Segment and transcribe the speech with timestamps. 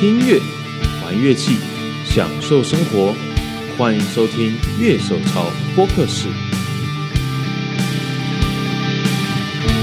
[0.00, 0.40] 听音乐，
[1.04, 1.58] 玩乐器，
[2.06, 3.14] 享受生活。
[3.76, 5.44] 欢迎收听乐手潮
[5.76, 6.26] 播客室。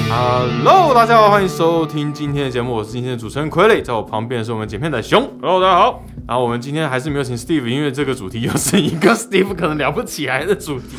[0.10, 5.22] Hello，大家好，欢迎收听今天的节目，我是今天的主持人傀儡，在我旁边的是我们剪片的熊。
[5.40, 6.04] Hello，大家好。
[6.28, 10.98] 然后我们今天还是没有请 Steve，因为这个主题又是一个 Steve 可能聊不起来的主题。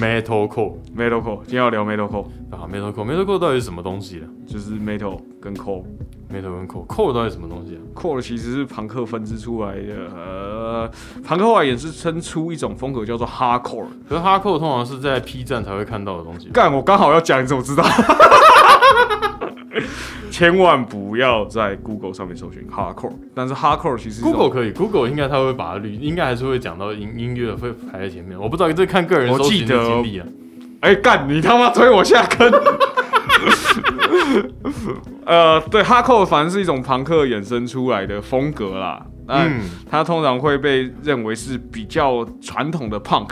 [0.00, 5.84] Metalcore Metalcore，今天要聊 Metalcore，啊，Metalcore，Metalcore 到底是什么东西啊就是 Metal 跟 Core。
[6.32, 10.90] ？Metal 跟 Core，Core 到底是什么东西啊？Core 其实是朋克分支出来的，呃，
[11.22, 13.88] 朋克后来衍生出一种风格叫做 Hardcore。
[14.08, 16.48] 可是 Hardcore 通常是在 P 站才会看到的东西。
[16.48, 17.84] 干，我刚好要讲，你怎么知道？
[20.40, 28.40] 千万不要在 Google 上面搜寻 Hardcore，但是 Hardcore 其实 Google 可以，Google 应该它会把它滤，应该还是会讲到音音乐会排在前面。
[28.40, 30.26] 我不知道这看个人我搜寻记得的经历啊。
[30.80, 32.50] 哎、干，你他妈推我下坑！
[35.26, 39.04] 呃，对，Hardcore 反正是一种朋克衍生出来的风格啦。
[39.26, 43.28] 那、嗯它通常会被认为是比较传统的 Punk，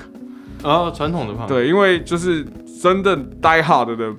[0.62, 1.48] 啊，传统的 punk。
[1.48, 2.44] 对，因为就是
[2.82, 4.12] 真的 Die Hard 的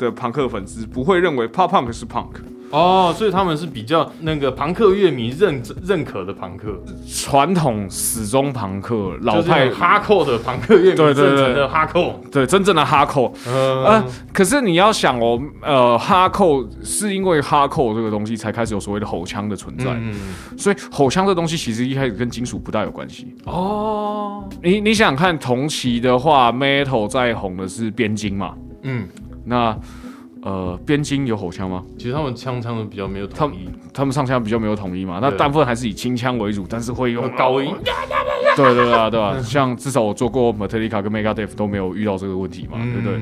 [0.00, 2.30] 的朋克粉丝不会认为 Pop Punk 是 Punk，
[2.70, 12.18] 哦，所以他们是比较那个朋克乐迷认认可的朋克，传统始终朋克老派哈扣的朋克乐迷对对对的哈扣。
[12.32, 13.32] 对真正的 Hardcore。
[13.46, 20.14] 呃呃，可是你要想哦，呃，哈扣是因为哈扣这个东西才开始有所谓的吼腔的存在，嗯
[20.56, 23.34] 所以吼腔这东西其实一开始跟金属不大有关系。
[23.44, 28.54] 哦，你你想想看，同期的话，Metal 在红的是边境嘛？
[28.82, 29.08] 嗯，
[29.50, 29.76] 那
[30.42, 31.82] 呃，边境有吼枪吗？
[31.98, 37.74] 其实他们枪枪的比较没有统一，他们上腔比较没有统一嘛，那大部分还是以轻枪为主，但是会用用高音。
[38.56, 43.20] 对对对啊，对吧、 像至少我做过 Metallica 跟 Megadeth 都没有遇到这个问题嘛，对不对？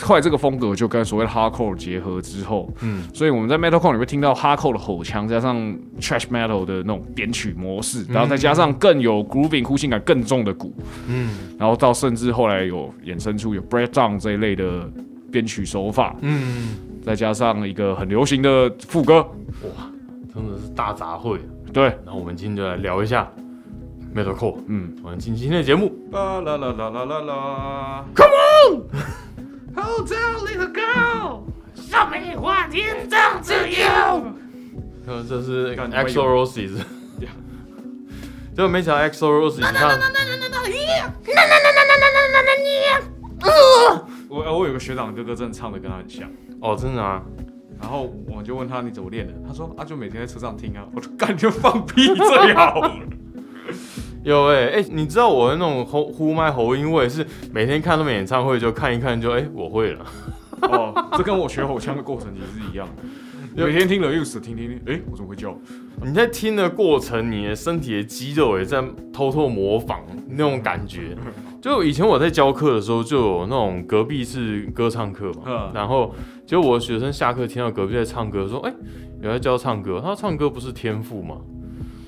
[0.00, 3.02] 后来这个风格就跟所谓的 Hardcore 结合之后，嗯。
[3.12, 5.56] 所以我们在 Metalcore 里面听到 Hardcore 的吼腔，加上
[6.00, 10.74] Trash Metal 的那种编曲模式，然后再加上更有 grooving 呼吸感更重的鼓，
[11.06, 11.36] 嗯。
[11.58, 14.90] 然后到甚至后来有衍生出有 breakdown 这一类的
[15.36, 19.16] 编曲手法，嗯，再加上一个很流行的副歌，
[19.64, 19.86] 哇
[20.32, 21.38] 真的是大杂烩。
[21.74, 23.30] 对，然后我们今天就来聊一下
[24.14, 24.56] metalcore。
[24.66, 25.92] 嗯，我们进今天的节目。
[26.10, 28.04] 啦啦啦啦啦啦啦。
[29.74, 31.42] Hotel little girl，
[31.74, 33.86] 上美花天葬自由。
[35.06, 36.70] 呃，这是干 Axl Rose，
[38.56, 40.00] 就没想到 Axl Rose，你看，
[44.28, 46.28] 我呃我有个学长哥哥真的唱的跟他很像，
[46.60, 47.22] 哦，真的啊，
[47.80, 52.98] 然后我就问他你怎么练的，他说啊就每天在车上听啊，我说感觉放屁最好了。
[54.24, 60.04] 有哎、哎、你知道我的那种呼呼麦喉音，我也是每天看他们演唱会就看一看就哎、我会了。
[60.62, 63.02] 哦，这跟我学吼腔的过程其实是一样的。
[63.64, 65.56] 每天听了 Use 听听听，哎、我怎么会叫？
[66.02, 68.82] 你在听的过程，你的身体的肌肉也在
[69.12, 71.16] 偷偷模仿那种感觉。
[71.66, 76.14] 就以前我在教课的时候，就有那种隔壁是歌唱课嘛嗯，然后
[76.46, 78.72] 就我学生下课听到隔壁在唱歌，说：“哎、
[79.20, 81.38] 有在教唱歌。”他说：“唱歌不是天赋吗？”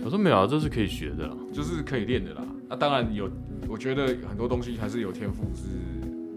[0.04, 1.32] 我说：“没有啊，这是可以学的啦。
[1.52, 2.42] 就是可以练的啦。
[2.68, 3.28] 那、当然有，
[3.68, 5.64] 我觉得很多东西还是有天赋是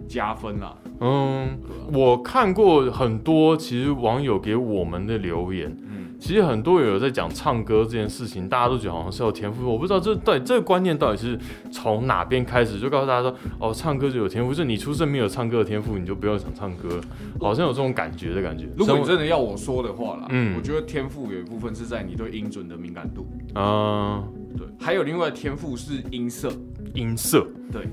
[0.07, 1.59] 加分啦。”嗯，
[1.93, 5.90] 我看过很多其实网友给我们的留言，嗯，
[6.21, 9.67] 其实很多人有在讲唱歌这件事情，大家都觉得好像是有天赋。
[9.67, 11.37] 我不知道这到底这个观念到底是
[11.71, 17.01] 从哪边开始，就告诉大家说，哦，唱歌就有天赋，就你出生没有唱歌的天赋，你就不要想唱歌，
[17.39, 18.69] 好像有这种感觉的感觉。
[18.77, 20.55] 如果你真的要我说的话啦，嗯。
[20.55, 23.25] 我觉得天赋有一部分是在你对音准的敏感度，
[23.59, 24.23] 啊、
[24.55, 26.51] 对，还有另外的天赋是音色。
[26.93, 27.87] 音色，对，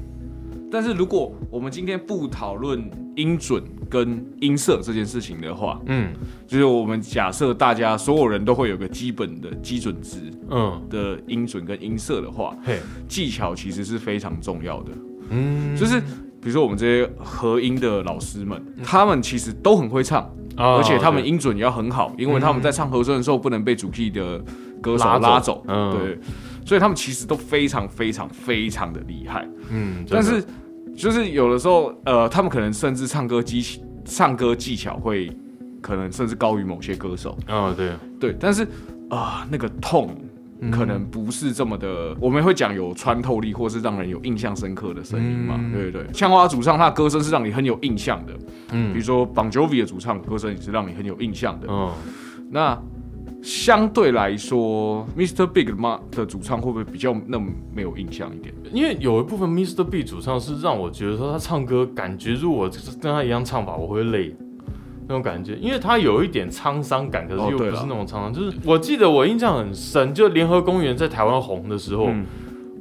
[0.70, 6.12] 但是如果我们今天不讨论音准跟音色这件事情的话，嗯。
[6.46, 10.16] 就是我们假设大家所有人都会有个基本的基准值
[10.50, 14.92] 嗯，的音准跟音色的话，嘿，技巧其实是非常重要的。
[15.30, 20.22] 嗯，就是比如说我们这些合音的老师们，他们其实都很会唱，
[20.56, 24.42] 啊而且他们音准也要很好，因为他们在唱和声的时候不能被主 key 的
[24.80, 25.28] 歌手拉走。
[25.28, 25.98] 拉走，嗯。
[25.98, 26.18] 对，
[26.68, 29.48] 所以他们其实都非常非常非常的厉害。
[29.70, 30.44] 嗯，但是
[30.94, 35.32] 就是有的时候，呃，他们可能甚至唱歌技唱歌技巧会
[35.80, 38.66] 可能甚至高于某些歌手，啊，对，对，但是
[39.08, 40.14] 啊、那个痛。
[40.72, 46.12] 可能不是这么的，我们会讲有穿透力，或是让人有印象深刻的声音嘛，嗯对对对。
[46.12, 48.32] 像花主唱，他的歌声是让你很有印象的，
[48.72, 51.68] 嗯比如说 Bon Jovi 的主唱歌声也是让你很有印象的。
[51.70, 51.92] 嗯，
[52.50, 52.76] 那
[53.42, 55.46] 相对来说，Mr.
[55.46, 58.54] Big 的嘛的主唱会不会比较那么没有印象一点？
[58.72, 59.84] 因为有一部分 Mr.
[59.84, 64.34] B 主唱是让我觉得说他唱歌感觉，如果就是跟他一样唱法，我会累。
[65.10, 68.30] 那种感觉，因为他有一点沧桑感，可是又不是那种沧桑。
[68.30, 72.26] 就是我记得我印象很深，就联合公园在台湾红的时候，嗯，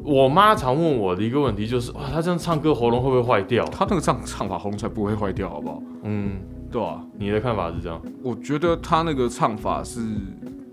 [0.04, 3.63] 我妈常问我的一个问题就是：哇，他这样唱歌喉咙会不会坏掉？
[3.68, 5.81] 他那个唱唱法红才不会坏掉，好不好？
[6.04, 6.33] 嗯，
[6.72, 8.02] 对啊、你的看法是这样？
[8.22, 10.00] 我觉得他那个唱法是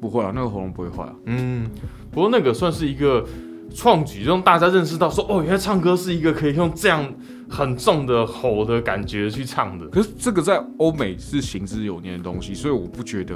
[0.01, 1.15] 不会啊，那个喉咙不会坏啊。
[1.27, 1.71] 嗯，
[2.11, 3.25] 不过那个算是一个
[3.75, 7.13] 创举，让大家认识到说，哦，原来唱歌是一个可以用这样
[7.49, 9.87] 很重的吼的感觉去唱的。
[9.89, 13.35] 可是这个在欧美是行之有年的东西，所以我不觉得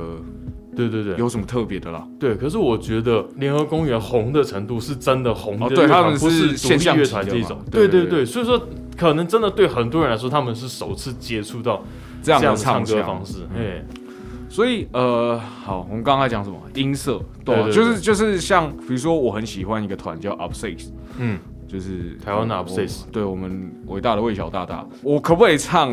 [0.77, 2.07] 对对对，有什么特别的啦。
[2.19, 2.35] 对。
[2.37, 7.59] 可是我觉得联合公园红的程度是真的红的对他们不是现象独立乐团这种。
[7.71, 8.61] 对对对对对对，所以说
[8.97, 11.83] 可能真的对很多人来说，他们是首次接触到
[12.23, 13.47] 这样的的唱歌方式。
[13.57, 13.83] 哎，
[14.49, 20.89] 所以呃，好，我们刚刚在讲什么音色，对就是就是像比如说我很喜欢一个团叫 Upsix，
[21.19, 25.91] 嗯，就是台湾的 Upsix 对我们伟大的魏小大大，我可不可以唱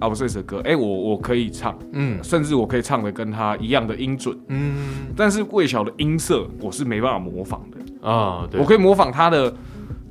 [0.00, 0.60] Upsix 的歌？
[0.64, 2.22] 哎、我我可以唱，嗯。
[2.22, 5.08] 甚至我可以唱的跟他一样的音准，嗯。
[5.16, 8.60] 但是魏小的音色我是没办法模仿的，啊，对。
[8.60, 9.52] 我，可以模仿他的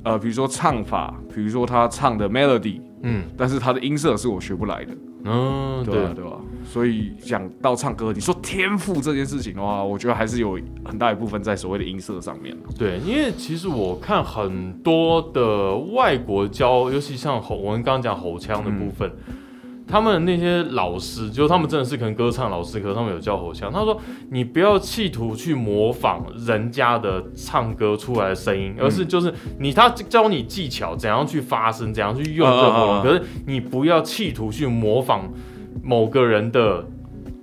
[0.04, 3.24] 呃，比如说唱法，比如说他唱的 melody，嗯。
[3.36, 4.92] 但是他的音色是我学不来的，
[5.24, 6.04] 嗯，对对。
[6.04, 12.56] 吧、对吧、所以讲到唱歌，你说天赋这件事情的话，我觉得还是有很大一部分在所谓的音色上面。
[12.78, 19.10] 对，因为其实我看很多的外国教，尤其像吼，我们刚刚讲吼腔的部分，
[19.88, 23.72] 他们那些老师，就他们真的是可能歌唱老师，可是他们有教吼腔。
[23.72, 23.98] 他说，
[24.30, 35.32] 你不要企图去模仿人家的唱歌出来的声音，而是就是你他教你技巧，怎样去发声，怎样去用这个可是你不要企图去模仿
[35.82, 36.86] 某个人的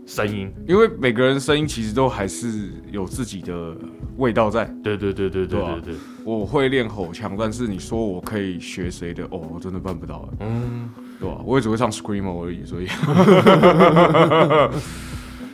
[0.06, 0.53] 声音。
[0.68, 3.75] 因为每个人声音其实都还是有自己的
[4.18, 4.65] 味道在。
[4.83, 10.89] 对对对对对对啊对对，我会练吼腔，但是你说我可以学谁的，哦，我真的办不到，嗯。
[11.19, 12.88] 对吧、我也只会唱 screamo 而已，所以。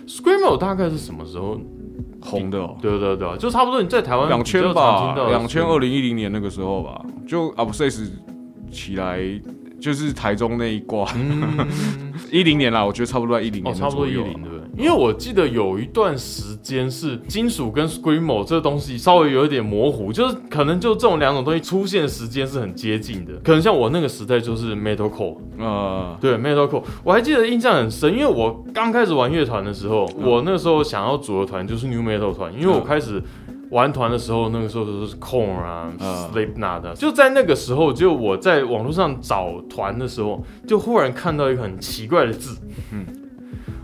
[0.07, 1.59] Screamo 大概是什么时候？
[2.21, 2.77] 红的哦。
[2.81, 8.11] 对对对，就差不多你在台湾两千吧两千二零一零年那个时候吧，就 u p s e s
[8.71, 9.19] 起来，
[9.79, 11.67] 就是台中那一挂，嗯，
[12.31, 14.60] 一零年啦，我觉得差不多在一零哦，年差不多一零对？
[14.77, 23.33] 因为我记得有一段时间是金属跟 Screamo 这个东西稍微有一点模糊，就是可能就这种两种东西出现的时间是很接近的。
[23.44, 30.29] 可能像我那个时代就是 Metalcore，呃，对 Metalcore，我还记得印象很深，因为我刚开始玩乐团的时候，嗯。
[30.29, 33.21] 我那时候想要组的团就是 New Metal 团，因为我开始
[33.71, 36.29] 玩团的时候，那个时候都是 Corn 啊、嗯。
[36.33, 42.57] Slipknot 的，就在那个时候，就我在网络上找团的时候，就忽然看到一个很奇怪的字，
[42.94, 43.20] 嗯嗯。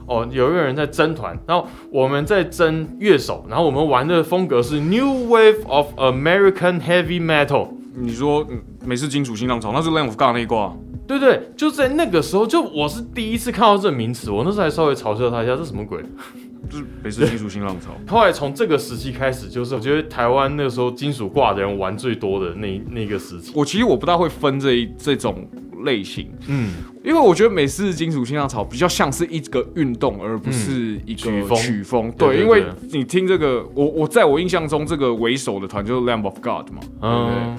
[0.08, 8.48] 哦，有一个人在争团，然后我们在争乐手，然后我们玩的风格是 New Wave of American Heavy Metal，你说
[8.86, 10.74] 美式金属新浪潮，那是 Lamb of God 那一挂，
[11.08, 16.04] 对对，就在那个时候，就我是第一次看到这名词，我那时候还稍微嘲笑他一下，这什么鬼？
[16.70, 17.92] 就是美式金属新浪潮。
[18.14, 23.54] 后来从这个时期开始，就是我觉得台湾那个时候金属挂的人玩最多的那那个时期。
[23.56, 25.48] 我其实我不大会分这一这种
[25.86, 26.74] 类型，嗯，
[27.06, 32.12] 因为我觉得美式金属新浪潮比较像是一个运动，而不是一个曲风曲风。
[32.18, 36.82] 对因为你听这个，我我在我印象中，这个为首的团就是 Lamb of God 嘛。
[37.02, 37.58] 嗯，嗯，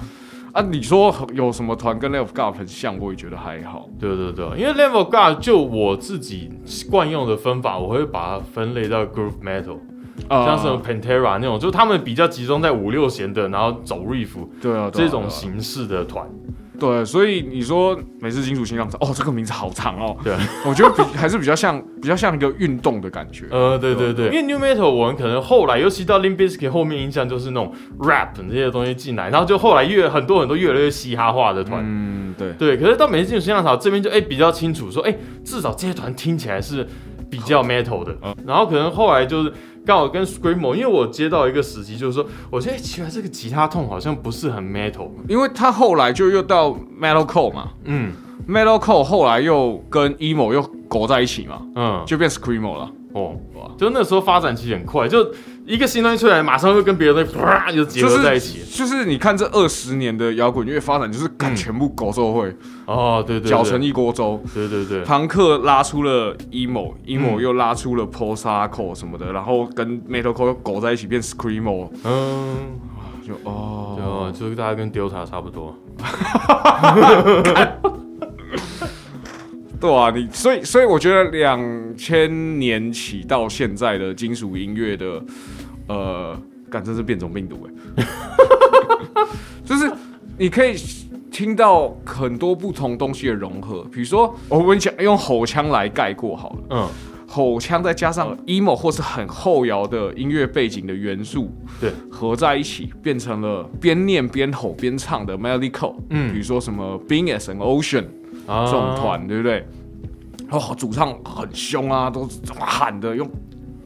[0.51, 3.87] 啊，你说有什么团跟 Level God 很像，我也觉得还好。
[3.99, 6.49] 对对对，因为 Level God 就我自己
[6.89, 9.77] 惯用的分法，我会把它分类到 Groove Metal，、
[10.27, 14.29] 啊像什么 Pantera 那种，就他们比较集中在五六弦的，然后走 riff
[14.61, 16.27] 对啊，对啊这种形式的团。
[16.79, 20.15] 对，所以你说美式金属新浪潮，哦，这个名字好长哦。
[20.23, 20.33] 对，
[20.65, 23.45] 我觉得比还是比较像比较像一个运动的感觉。
[23.51, 31.83] 呃，对对对，因为 New Metal 我们可能后来，尤其到 Limp Bizkit 后面印象就是那种 rap 这些东西进来，然后就后来越很多很多越来越嘻哈化的团。
[31.85, 32.53] 嗯，对。
[32.53, 36.87] 对，可是到美式金属新浪潮这边就哎、比较清楚说，哎、至少这些团听起来是
[37.29, 38.15] 比较 metal 的。
[38.23, 39.53] 嗯然后可能后来就是
[39.85, 45.09] 刚好跟 screamo，因为我接到一个时机，就是说，我觉得、哎奇怪，这个吉他痛好像不是很 metal。
[45.27, 46.69] 因为他后来就又到
[46.99, 48.11] metalcore 嘛嗯
[48.47, 52.91] ，metalcore 后来又跟 emo 又裹在一起嘛，嗯，就变 screamo 了。
[53.13, 53.35] 哦，
[53.75, 55.25] 就那时候发展其实很快，就
[55.69, 58.63] 一个新东西出来，马上会跟别的东西啪就结合在一起。
[58.75, 62.51] 就是你看这二十年的摇滚乐发展，就是干嗯全部狗社会，
[62.87, 64.43] 哦，对对对，搅成一锅粥。
[64.51, 67.39] 对对对，朋克拉出了 emo，emo 嗯。
[67.39, 72.57] 又拉出了 post hardcore 什么的，然后跟 metalcore 又勾在一起变 screamo，嗯，
[73.23, 75.77] 就哦，就就是大家跟 Delta 差不多。
[79.79, 81.57] 对啊，你所以所以我觉得两
[81.95, 85.23] 千年起到现在的金属音乐的，
[85.89, 87.67] 呃，感真是变种病毒
[87.97, 88.05] 哎，
[89.65, 89.91] 就是
[90.37, 90.75] 你可以
[91.31, 96.87] 听到很多不同东西的融合，比如说我们讲用吼腔来概括好了，嗯。
[97.31, 106.31] 吼腔再加上 emo 或是很后摇的音乐背景的元素，对，合在一起变成了边念边吼边唱的 melody code，嗯。
[106.33, 108.05] 比如说什么 Being as an Ocean
[108.47, 109.63] 啊这种团，对不对？
[110.49, 113.29] 然后主唱很凶啊，都是喊的，用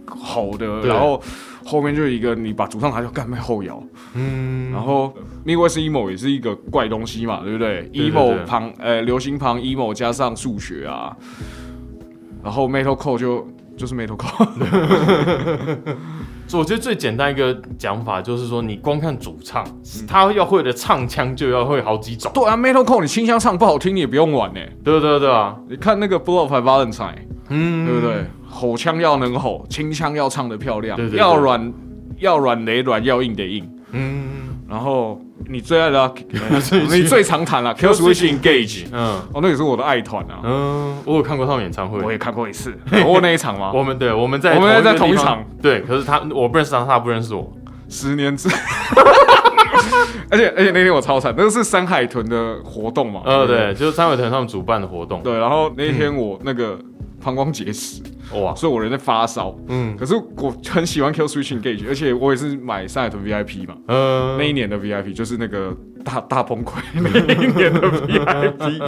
[0.08, 1.22] 吼的，然后
[1.66, 3.82] 后面就是一个你把主唱拿掉干咩后摇，
[4.14, 5.14] 嗯，然后
[5.46, 11.16] Midwest emo 也是一个怪东西嘛，对不对？emo 旁呃流行旁 emo 加上数学啊，
[12.44, 14.46] 然后 metal core 就就是 metal core，
[16.54, 19.66] 我觉得最简单一个讲法就是说，你光看主唱，
[20.08, 27.16] 他要会的唱腔就要会好几种，对啊，metal core 你清腔唱不好听你也不用玩呢、对对对啊，你看那个 Blow of Valentine，
[27.54, 28.26] 嗯，对不对？
[28.50, 31.20] 吼腔要能吼，清腔要唱得漂亮，对对对。
[31.20, 31.74] 要软
[32.20, 33.70] 要软得软，要硬得硬。
[33.92, 36.12] 嗯，然后你最爱的、 啊，
[36.90, 39.22] 你最常弹了、Kill Switch Engage，嗯。
[39.34, 43.72] 哦，那也是我的爱团啊，嗯，我有看过他们演唱会，我也看过一次，有过那一场吗？
[43.76, 47.52] 我们对我们在我们在同一场，对，可是他我不认识他，他不认识我，
[47.88, 48.50] 十年之，
[50.30, 53.22] 而且而且那天我超惨，那个是山海豚的活动嘛？
[53.26, 56.80] 呃，不对，就是山海豚他们主办的活动，对，然后那天我那个
[57.24, 58.02] 膀胱结石，
[58.34, 59.56] 哇，所以我人在发烧。
[59.68, 59.96] 嗯。
[59.96, 64.38] 可是我很喜欢 Kill Switch Engage，而且我也是买上海豚 VIP 嘛，嗯。
[64.38, 68.80] 那一年的 VIP 就是那个大大崩溃那一年的 VIP，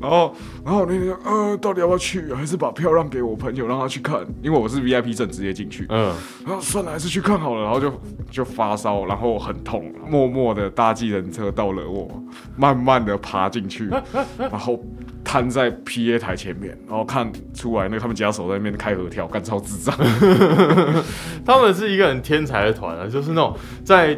[0.00, 6.14] 然后然后那天就呃到底要不要去，还是把票让给我朋友让他去看，因为我是 VIP 证直接进去，嗯，
[6.46, 7.92] 然后算了还是去看好了，然后就
[8.30, 12.08] 就发烧，然后很痛，默默的搭计程车到了我，
[12.56, 13.88] 慢慢的爬进去，
[14.38, 14.82] 然后
[15.26, 19.92] 瘫在 PA 台前面，然后看出来那他们家手在那边开合跳，干超智障，
[21.44, 24.16] 他们是一个很天才的团啊，就是那种在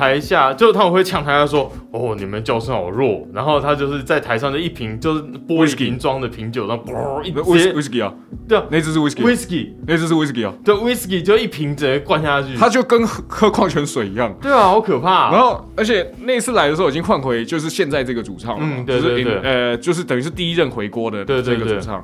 [0.00, 8.10] 台下，就他们会呛台下说：“哦，你们叫声好弱。”然后他就是在台上的一瓶就是玻璃 Whisky 瓶装的啤酒，然后嘣一那直 whisky 啊，
[8.48, 8.64] 对啊。
[8.70, 14.34] 那只是 whisky，whisky 那只是 whisky 啊，对 whisky 就一瓶直接灌下去，它就跟喝喝矿泉水一样。
[14.40, 15.30] 对啊，好可怕、啊。
[15.32, 19.40] 然后，而且那次来的时候已经换回就是现在这个主唱了嘛，嗯对就是对对。
[19.42, 22.02] 呃，就是等于是第一任回锅的这个主唱，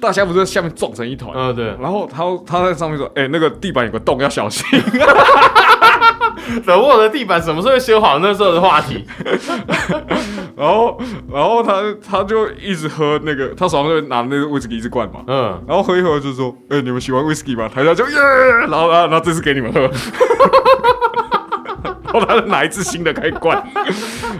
[0.00, 4.66] 大家不是在下面撞成一团，嗯，对，然后他他在上面说，哎、那个地板有个洞，要小心。
[6.66, 8.18] 等我的地板什么时候会修好？
[8.18, 9.04] 那时候的话题，
[10.56, 10.98] 然后，
[11.32, 15.20] 然后他他就一直喝那个，他手上就拿那个威士忌一直灌嘛。
[15.26, 18.16] 嗯，然后喝一喝就说：“哎、你们喜欢威士忌吗？”台下就耶，
[18.68, 19.80] 然后然后然后这次给你们喝，
[22.12, 23.62] 然后他就拿一支新的开始灌，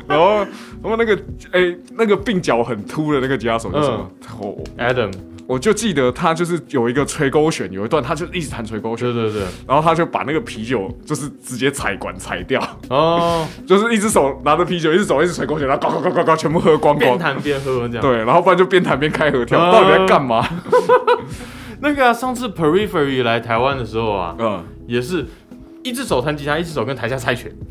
[0.07, 0.37] 然后
[0.83, 1.15] 然后那个
[1.53, 4.11] 哎、那个鬓角很秃的那个吉他手就说
[4.41, 5.11] ：“我、Adam，
[5.47, 12.61] 我就记得他就是有一个吹勾弦，有一段他就一直弹吹勾弦，对对对，然后他就把那个啤酒就是直接踩管踩掉，
[12.91, 16.99] 哦， 就是一只手拿着啤酒，一只手一直吹勾弦，然后呱呱呱呱呱全部喝光光。
[16.99, 18.03] 边弹边喝这样。
[18.03, 20.45] 对，然后不然就边弹边开合跳，啊到底在干嘛？
[21.81, 25.27] 那个、啊、上次 Periphery 来台湾的时候啊，嗯，也是
[25.85, 27.53] 一只手弹吉他，一只手跟台下猜拳。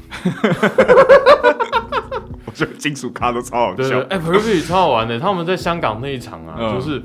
[2.45, 3.99] 我觉得金属咖都超好笑。
[4.09, 5.19] 哎、p e r i p h e r y 超好玩的。
[5.19, 7.01] 他们在香港那一场啊，嗯就是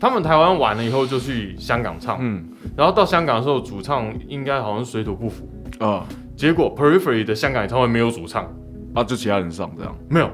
[0.00, 2.42] 他们台湾完了以后就去香港唱，嗯，
[2.74, 5.46] 然后到香港的时候，主唱应该好像水土不服，
[5.78, 6.06] 啊。
[6.34, 8.50] 结果 Periphery 的香港演唱会没有主唱，
[8.94, 9.94] 啊，就其他人上这样。
[10.08, 10.30] 没有。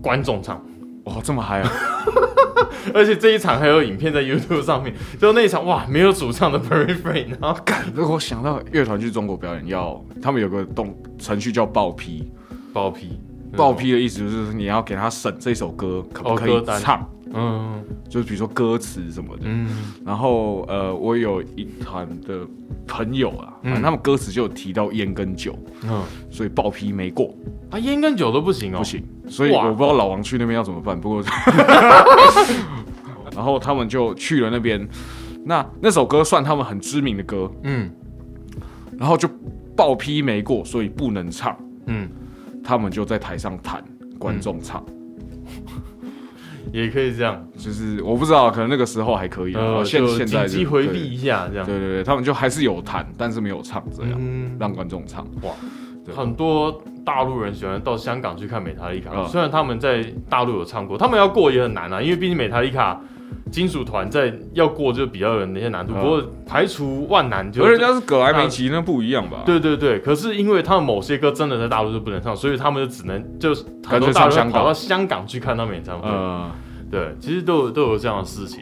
[0.00, 0.64] 观众唱。
[1.06, 1.70] 哇，这么嗨啊！
[2.94, 12.30] 而且这一场还有影片在 YouTube 上面，就那一场哇，没有主唱的 Periphery，然后干，如果想到乐团去中国表演要，他们有个动程序叫报批，
[12.72, 13.20] 爆批，
[13.56, 17.82] 报批的意思就是你要给他审这首歌可不可以唱，嗯。
[18.08, 19.42] 就是比如说歌词什么的。
[19.44, 19.68] 嗯。
[20.04, 22.46] 然后呃，我有一团的
[22.86, 23.72] 朋友啊，嗯。
[23.72, 27.34] 反正他们歌词就有提到烟跟酒，嗯，所以报批没过，
[27.70, 29.02] 啊烟跟酒都不行哦，不行。
[29.28, 31.22] 所以我不知道老王去那边要怎么办，不过，
[33.34, 34.86] 然后他们就去了那边。
[35.44, 37.90] 那那首歌算他们很知名的歌，嗯。
[38.98, 39.28] 然后就
[39.76, 41.56] 报批没过，所以不能唱。
[41.86, 42.08] 嗯，
[42.66, 43.82] 他们就在台上弹，
[44.18, 44.84] 观众唱。
[46.72, 50.98] 也可以这样，就是我不知道，可能那个时候还可以啊，呃，现就现在紧急回避。
[50.98, 55.24] 一下这样，对对对，他们就还是有弹，但是没有唱，这样、嗯，让观众唱。
[55.42, 55.52] 哇
[56.14, 63.00] 很多大陆人喜欢到香港去看美塔丽卡，嗯虽然他们在大陆有唱过，他们要过也很难啊，因为毕竟美塔丽卡
[63.50, 69.42] 金属团在要过就比较有那些难度，嗯不过排除万难就可是人家是葛莱美奇，那不一样吧？
[69.46, 76.08] 对对对，可是因为他们某些歌真的在大陆就不能唱，所以他们就只能就是很多大陆跑到香港去看他们演唱会。
[76.08, 76.50] 呃，
[76.90, 78.60] 对，其实都有都有这样的事情。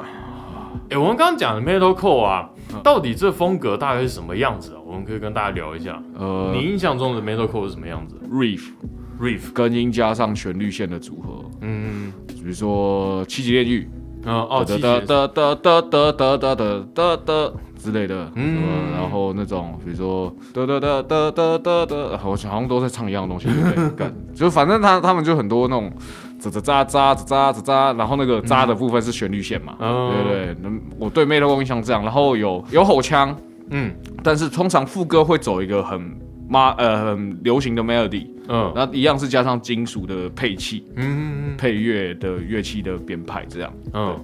[0.91, 4.81] 哎、我们刚刚讲的 metalcore 啊，嗯到底这风格大概是什么样子啊？
[4.85, 6.01] 我们可以跟大家聊一下。
[6.15, 13.89] 呃你印象中的 metalcore 是什么样子，riff？riff，跟音加上旋律线的组合，嗯，比如说七级炼狱，
[14.27, 18.63] 嗯哦，哒气血哒哒哒哒哒哒哒哒哒哒之类的，嗯。
[18.63, 23.91] 嗯，然后那种比如说哒哒哒哒哒哒哒，我好像都在唱一样的东西，对不对？
[23.97, 25.93] 干就反正他他们就很多那种
[26.41, 33.35] 喳喳喳喳喳喳喳喳，然后那个喳的部分是旋律线嘛，嗯对对对，那我对 metal 印象这样，然后有有吼腔，
[33.71, 33.93] 嗯。
[34.23, 36.01] 但是通常副歌会走一个很
[36.49, 38.73] 妈呃很流行的 melody，嗯。
[38.75, 43.73] 然后一样是加上金属的配器、嗯配乐的乐器的编排这样。
[43.93, 44.19] 嗯。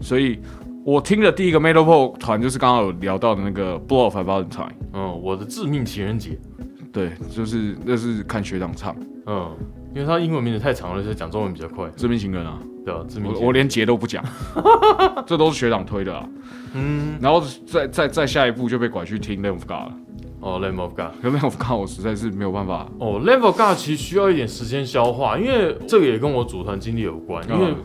[0.00, 0.38] 所以
[0.84, 6.38] 我听的第一个 metalcore 团就是刚刚有聊到的那个 Blow of Valentine，嗯，我的致命情人节，
[6.92, 8.96] 对，就是那是看学长唱。
[9.26, 9.54] 嗯，
[9.94, 14.24] 因为他英文名字太长了，所以讲中文比较快，《致命情人》啊，对啊，致命我我连节都不讲，
[15.26, 16.26] 这都是学长推的啊。
[16.72, 17.18] 嗯。
[17.20, 19.94] 然后再再再下一步就被拐去听 of God 了，
[20.40, 21.20] 哦，Lamb of God。
[21.22, 27.42] 可 Lamb of God 我实在是没有办法，哦，Lamb of God 其实需要一点时间消化，因为这个也跟我组团经历有关。
[27.48, 27.76] 因为嗯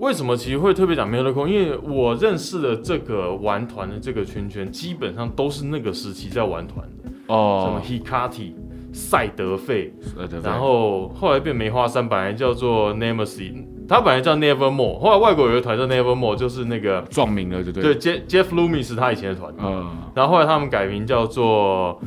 [0.00, 1.46] 为什么其实会特别讲 Metalcore？
[1.46, 8.54] 因为我认识的这个玩团的这个圈圈，基本上都是那个时期在玩团的，哦什么哦，Hikati、
[8.92, 9.94] 赛德费，
[10.42, 22.00] 然后后来变梅花三，本来叫做 Nemesis，它本来叫 Nevermore，后来外国有一个团叫 Nevermore，就是那个撞名了，对不对对？Jeff Jeff Loomis 他以前的团，嗯然后后来他们改名叫做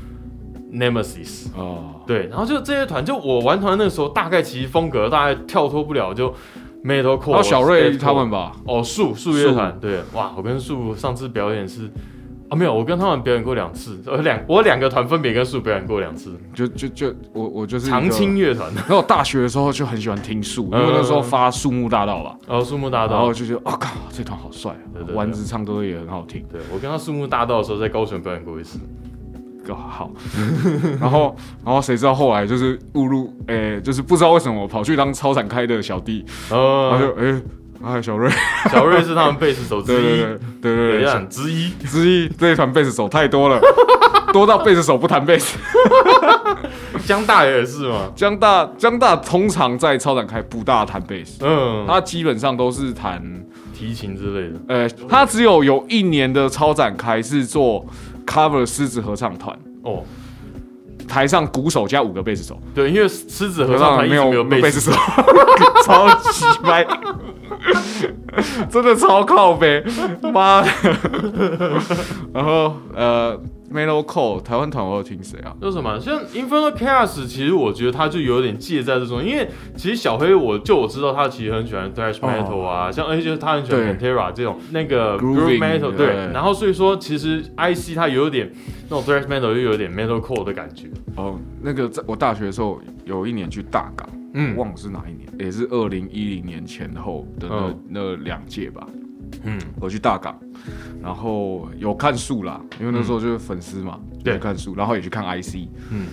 [0.74, 1.48] Nemesis。
[1.56, 6.34] 哦，对，然后就这些团，就我玩团那个时候，大概其实风格大概跳脱不了就
[6.84, 7.32] metalcore。
[7.32, 11.90] 然后小瑞他们吧，哦，树树乐团，对，哇，我跟树上次表演是
[12.50, 23.16] 啊，没有，我跟他们表演过两次，呃，两我两个团分别跟树表演过两次，就就就我我就是长青乐团，然后我大学的时候就很喜欢听树，因嗯为那时候发树木大道吧，然后树木大道。
[23.16, 28.80] 然后，就觉得啊靠，这团好帅啊丸子唱歌也很好听，对我跟他树木大道的时候在高雄表演过一次，
[29.66, 30.10] 个好，
[31.02, 31.36] 然后
[31.66, 37.42] 然后谁知道后来就是误入，诶，就是不知道为什么我跑去当超展开的小弟，然后就呃，
[37.84, 38.30] 诶，哎小瑞，
[38.72, 39.96] 小瑞是他们贝斯手之一，
[40.62, 43.60] 对对对对之一，之一这一团贝斯手太多了，
[44.34, 45.58] 多到贝斯手不弹贝斯。
[47.06, 53.22] 江大也是嘛，江大江大通常在超展开不大弹贝斯，嗯，他基本上都是弹。
[53.78, 57.86] 提琴之类的，呃，他只有有一年的超展开是做
[58.26, 60.04] cover 狮子合唱团，哦，
[61.08, 64.98] 台上鼓手加五个贝斯手，对，因为狮子合唱团没有没有贝斯贝斯手，
[65.86, 66.84] 超级掰，
[68.70, 69.84] 真的超靠背，
[70.34, 70.70] 妈的。
[72.34, 73.40] 然后呃
[73.74, 75.56] ，Metalcore 台湾团我有听谁啊？
[75.62, 84.12] 就是什么，像 Infernal Chaos，其实我觉得他就有点介在这种，因为其实小黑我就我知道他其实很喜欢 thrash metal 啊，像而且他很喜欢对。
[84.12, 86.08] Pantera 这种那个 Grooving，groove metal，对。
[86.08, 88.52] 对，然后所以说其实 IC 他有点
[88.90, 94.08] 那种 thrash metal 又有点 metalcore 的感觉，哦，那个在我大学的时候有一年去大港，
[94.40, 97.80] 嗯忘了是哪一年，也是二零一零年前后的那、嗯。
[97.90, 98.88] 那两届吧。
[99.44, 100.40] 嗯，我去大港，
[101.02, 106.08] 然后有看树啦，因为那时候就是粉丝嘛，对有看树，然后也去看 IC，嗯，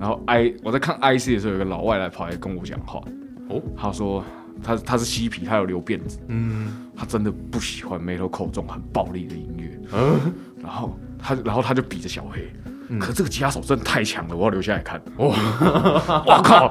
[0.00, 3.00] 然后 I 我在看 IC 的时候，有个老外来跑来跟我讲话，
[3.48, 4.24] 哦，他说
[4.62, 6.82] 他他是嬉皮，他有留辫子，嗯。
[6.98, 12.50] 他真的不喜欢 metalcore 这种很暴力的音乐，嗯，然后他然后他就比着小黑。
[12.88, 15.00] 嗯可这个吉他手真的太强了，我要留下来看。
[15.16, 15.26] 哇，
[16.26, 16.66] 我靠！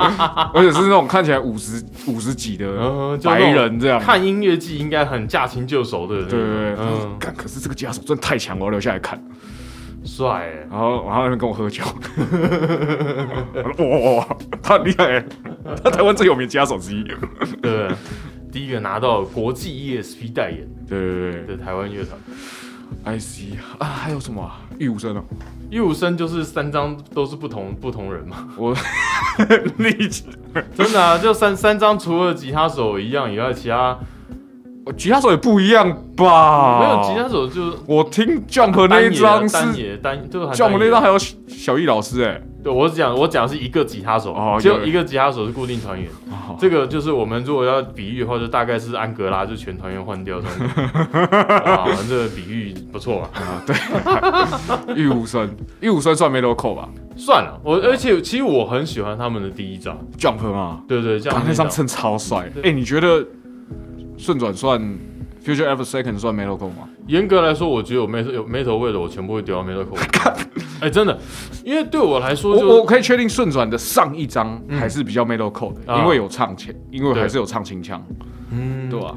[0.53, 3.99] 而且是那种看起来五十五十几的白人这样。
[3.99, 9.21] 看音乐季应该很驾轻就熟的对对对，嗯可是这个吉他手真的太强，我要留下来看。
[10.05, 11.83] 帅欸，然后，然后那边跟我喝酒，
[13.79, 15.25] 哇哇哇，他很厉害欸，
[15.83, 17.03] 他台湾最有名的吉他手之一。
[17.59, 17.89] 对，
[18.51, 22.15] 第一个拿到国际 ESP 代言对对对的台湾乐团。
[23.03, 24.61] 对，IC 啊，还有什么啊？
[24.77, 25.23] 玉武生哦，
[25.69, 28.75] 一五生就是三张都是不同不同人嘛， 我
[29.77, 29.89] 你
[30.75, 33.97] 真的啊，就三三张除了吉他手一样以外，其他
[34.85, 36.79] 我吉他手也不一样吧？
[36.79, 46.09] 没有吉他手就我听 Jump 那一张是单是野单就 Jump 那张还有小小易老师哎，对我讲我讲的是一个吉他手，哦有只有一个吉他手是固定团员。
[46.31, 50.81] 哦 这个就是我们如果要比喻的话，就大概是安格拉就全团员换掉这样子。
[51.13, 53.29] 哇， 这个比喻不错啊。
[53.35, 55.47] 啊对， 玉武生，
[55.79, 62.51] 玉武生算 metalcore 吧算了，我而且其实我很喜欢他们的第一张，？Jump 嘛，对对，这样干那张真超帅。
[62.63, 63.23] 哎，你觉得
[64.17, 64.81] 顺转算
[65.45, 66.89] Future Ever Second 算 metalcore 吗？
[67.07, 69.95] 严格来说，我觉得有 metal 有 metal 味的，我全部会丢到口。
[70.81, 71.17] 哎，真的，
[71.63, 78.03] 因为对我来说就，我我可以确定顺转的上一张嗯还是比较 metalcore 的，啊因为有唱前，因为还是有唱清腔，
[78.51, 79.15] 嗯对吧？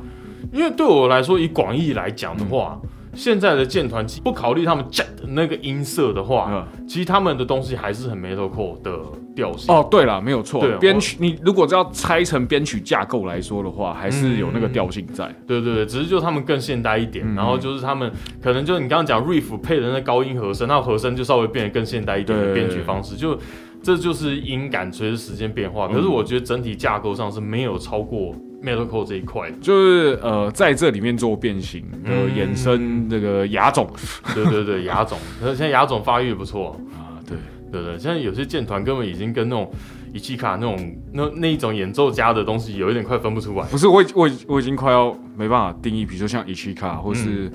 [0.52, 2.78] 因为对我来说，以广义来讲的话，
[3.14, 8.98] 现在的舰团不考虑他们 jet 的那个音色的话，嗯其实他们的东西还是很 metalcore 的
[9.34, 9.74] 调性。
[9.74, 15.32] 哦，对了，没有错对，编曲你如果要拆成编曲架构来说的话，还是有那个调性在。
[15.46, 18.10] 对对对，只是就他们更现代一点，嗯然后就是他们
[18.42, 23.38] 可能就你刚刚讲 riff 配的那高音和声，那和声就稍微变得更现代一点的编曲方式，就
[23.82, 25.86] 这就是音感随着时间变化。
[25.88, 29.50] 可是嗯我觉得整体架构上是没有超过 metalcore 这一块。
[29.60, 33.88] 就是呃，在这里面做变形的嗯衍生这个牙种
[34.34, 37.36] 对对对，牙种，那现在牙种发育也不错，啊，对，
[37.70, 39.70] 对对，现在有些建团根本已经跟那种
[40.12, 43.66] 伊奇卡那种那那一种演奏家的东西有一点快分不出来。
[43.66, 47.50] 不是我已我已我已经快要没办法定义，比如说像 Ichika 或是、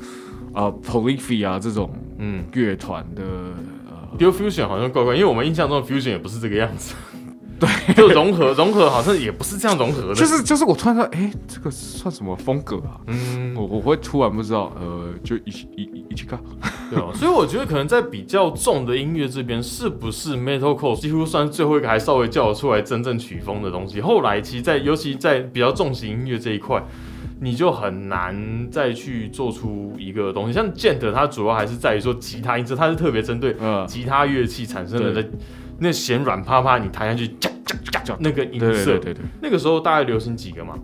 [0.53, 1.89] 呃 Polyphia 啊这种
[2.19, 6.93] 嗯乐团的呃，，Pure Fusion 好像怪怪，因为我们印象中的 Fusion 也不是这个样子。
[7.59, 10.13] 对， 就融合融合好像也不是这样融合的。
[10.13, 12.99] 就是就是我突然说，哎、这个算什么风格啊？
[13.07, 16.39] 嗯，我我会突然不知道，呃，就一起一一一起看，
[16.89, 24.01] 对啊， 所以我觉得可能在比较重的音乐这边，是不是 metalcore 几乎算最后一个还稍微叫得出来真正曲风的东西。
[24.01, 26.83] 后来其实在，尤其在比较重型音乐这一块，
[27.39, 30.53] 你就很难再去做出一个东西。
[30.53, 35.29] 像 Gent，它主要还是在于说吉他音色，它是特别针对呃，吉他乐器产生的对
[35.79, 37.35] 那那弦软趴趴，你弹下去
[38.19, 38.97] 那个音色。
[38.97, 40.75] 对对对，那个时候大概流行几个嘛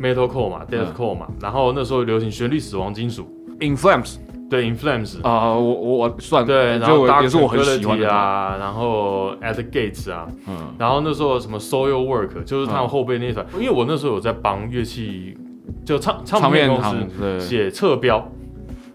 [0.00, 3.28] ，metalcore 嘛，deathcore 嘛，然后那时候流行旋律死亡金属
[3.60, 4.16] ，In Flames
[4.50, 5.22] 对，inflames。
[5.22, 10.74] 啊、我我我算对，然就也是我很喜欢的，啊，然后 At the Gates 啊，嗯。
[10.78, 15.36] 然后那时候什么 Soil Work，就是他们后背那一团，因为我那时候有在帮乐器，
[15.84, 18.30] 就唱唱唱片片公司对，写侧标，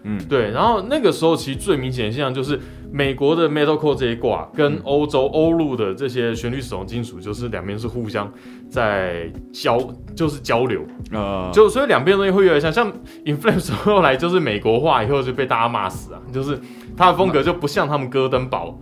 [0.02, 0.18] 嗯。
[0.28, 2.58] 对，然后那个时候其实最明显的现象就是
[2.94, 8.32] 美国的 metalcore 这一挂跟欧洲欧陆的这些旋律死亡金属，就是两边是互相
[8.70, 9.76] 在交，
[10.14, 10.80] 就是交流，
[11.10, 12.92] 呃，就所以两边东西会越来越像，像
[13.24, 16.56] Inflames 后来就是美国化以后就被大家骂死啊，就是
[16.96, 18.78] 他的风格就不像他们哥登堡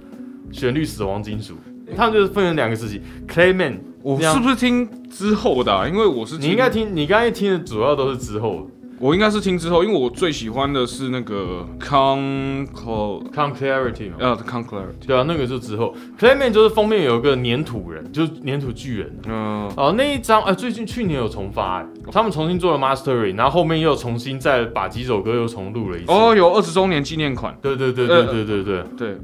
[0.51, 1.55] 旋律死亡金属，
[1.97, 8.69] 他们就是分成两个时期，Clayman，我是不是听之后的啊、因为我是你应该听，你刚才听的主要都是之后
[9.03, 19.19] 我应该是听之后，因为我最喜欢的是那个 Con Cl Come Clarity 嘛，呃 Con Clarity，对啊，那个就之后，Clayman 就是封面有一个粘土人，就是粘土巨人。
[19.27, 26.13] 嗯、哦，那一张哎、最近去年有重发、哎，他们重新做了 mastering，然后后面又重新再把几首歌又重录了一次。
[26.13, 29.19] 哦，有二十周年纪念款，对对对对对对对，对，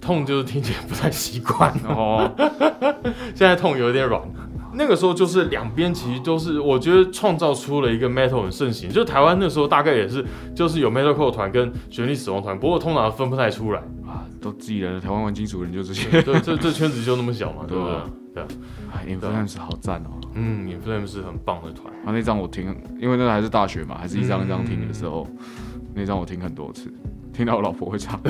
[0.00, 2.30] 痛就是听起来不太习惯，哦，
[3.34, 4.22] 现在痛有点软。
[4.74, 13.80] 那个时候就是两边其实都是，我觉得创造出了一个 metal 很盛行，就台湾那时候大概也是，就是有 metalcore 团跟旋律死亡团，不过通常分不太出来。
[14.06, 18.10] 啊，都自己人了，台湾玩金属人就这些，对，这这圈子就那么小嘛，对不对对啊？
[18.34, 18.46] 对啊，
[18.94, 20.10] 哎 i n f l u e n c e 好赞哦。
[20.34, 21.86] 嗯 i n f l a m e 是很棒的团。
[22.04, 22.64] 啊，那张我听，
[23.00, 25.36] 因为那个还是大学嘛，还是一张一张听的时候，嗯
[25.94, 26.92] 那张我听很多次，
[27.34, 28.20] 听到我老婆会唱。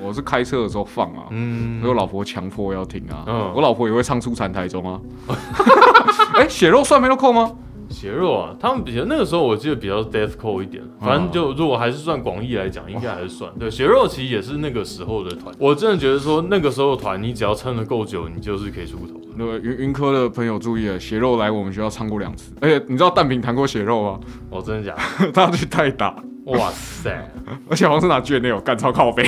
[0.00, 3.24] 我是开车的时候放啊，嗯我老婆强迫要听啊。
[3.26, 5.00] 嗯我老婆也会唱出残台中啊。
[6.38, 7.50] 哎、血肉算没有扣吗？
[7.90, 13.50] 血肉啊，他们比较那个时候我记得比较 deathcore 一点，反正就如果还是算广义来讲，应该还是算。
[13.58, 19.18] 对，血肉其实也是那个时候的团，我真的觉得说那个时候的团，你只要撑得够久，你就是可以出头。
[19.36, 24.20] 那个云云科的朋友注意了，血肉来我们学校唱过两次，而且你知道蛋饼弹过血肉吗？
[24.50, 24.94] 哦，真的假
[25.24, 25.32] 的？
[25.32, 26.14] 他去代打，
[26.48, 27.30] 哇塞，
[27.68, 29.26] 而且好像是拿卷那有干超靠背。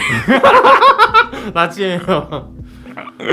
[1.54, 2.00] 那建议。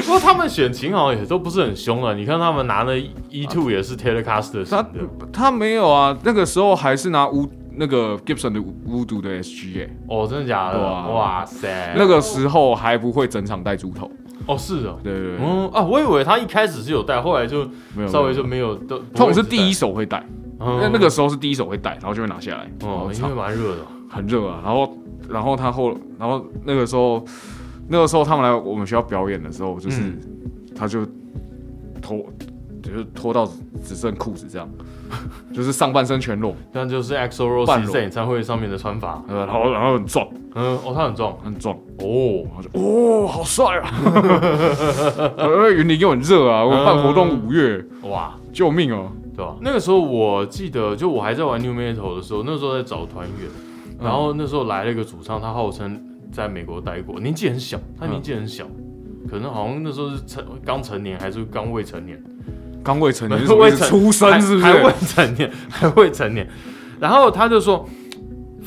[0.05, 2.97] 不过他们选琴好像也都不是很凶啊，你看他们拿的
[3.29, 4.85] E two 也是 Telecaster 型他，
[5.31, 10.77] 他没有啊，那个时候还是拿乌那个 Gibson 的乌毒的 SG 耶、哦，真的假的？
[10.77, 14.09] 对啊哇塞，那个时候还不会整场带猪头。
[14.45, 18.97] 哦是哦，对对对，嗯啊，我以为他一开始是有带，后来就没有稍微就没没有都。
[18.97, 23.81] 有通常是第一，手会带，嗯那那个时候是第一手会戴，然后就会拿下来，哦，因为蛮热的。
[24.09, 24.61] 很热啊。
[24.63, 24.97] 然后
[25.29, 27.23] 然后他后然后那个时候
[27.87, 30.19] 那个时候他们来我们学校表演的时候，就是、嗯
[30.79, 31.03] 他就
[32.01, 32.23] 脱
[32.83, 33.49] 就是脱到
[33.83, 34.69] 只剩裤子这样，
[35.51, 39.19] 就是上半身全裸，那就是 EXO 半 Rose 裸在演唱会上面的穿法。
[39.27, 43.91] 呃，然后然后很壮嗯，哦，他很壮很壮，哦，然后就哦好帅啊！
[45.39, 49.11] 因 为云林又很热啊，我们办活动五月，哇，救命哦！
[49.37, 49.55] 对吧？
[49.61, 53.47] 那个时候我记得，就我还在玩 New Metal 的时候，那时候在找团员，
[54.01, 58.65] 然后那时候来了一个主唱，他号称在美国待过，年纪很小，他年纪很小，
[59.29, 62.19] 可能好像那时候是成刚成年还是刚未成年，
[62.83, 64.93] 刚未成年是什么意思 未成出生是不还还未？
[65.05, 66.49] 成年，还未成年。
[66.99, 67.87] 然后他就说，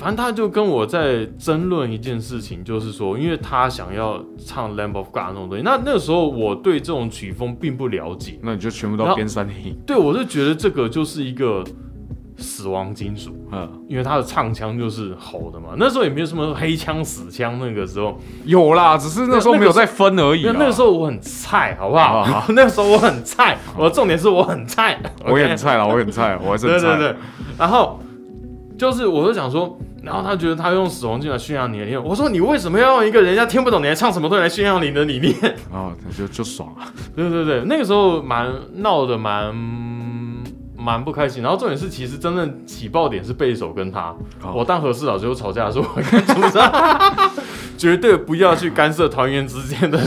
[0.01, 9.77] 反正他就跟我在争论一件事情，就是说，因为他想要唱《Lamb of God》那种东西，那那个时候我对这种曲风并不了解，那你就全部然后到边山里。
[9.87, 11.63] 对我是觉得这个就是一个
[12.39, 15.75] 死亡金属，嗯，因为他的唱腔就是吼的嘛。
[15.77, 22.25] 那时候也没有什么黑腔死腔，那个时候，有啦，只是那时候没有在分而已那个时候我很菜，好不好？
[22.25, 26.87] 好 那个时候我很菜，我的重点是我很菜，我也很菜啦，我也很菜，我还是很菜。
[26.87, 27.13] 对对。
[27.13, 27.17] 对，
[27.59, 28.01] 然后
[28.81, 35.35] 就是我就想说，然后他觉得他用死亡金来炫耀你的理念，我说你为什么要用一个人家听不懂你在唱什么东西来炫耀你的理念？
[35.71, 36.91] 啊，那就就爽了。
[37.15, 39.55] 对对对，那个时候蛮闹的，蛮
[40.79, 41.43] 蛮不开心。
[41.43, 44.17] 然后重点是，其实真正起爆点是贝手跟他。
[44.39, 47.31] 好我当和事佬最后吵架的时候，我跟组长
[47.77, 50.01] 绝对不要去干涉团员之间的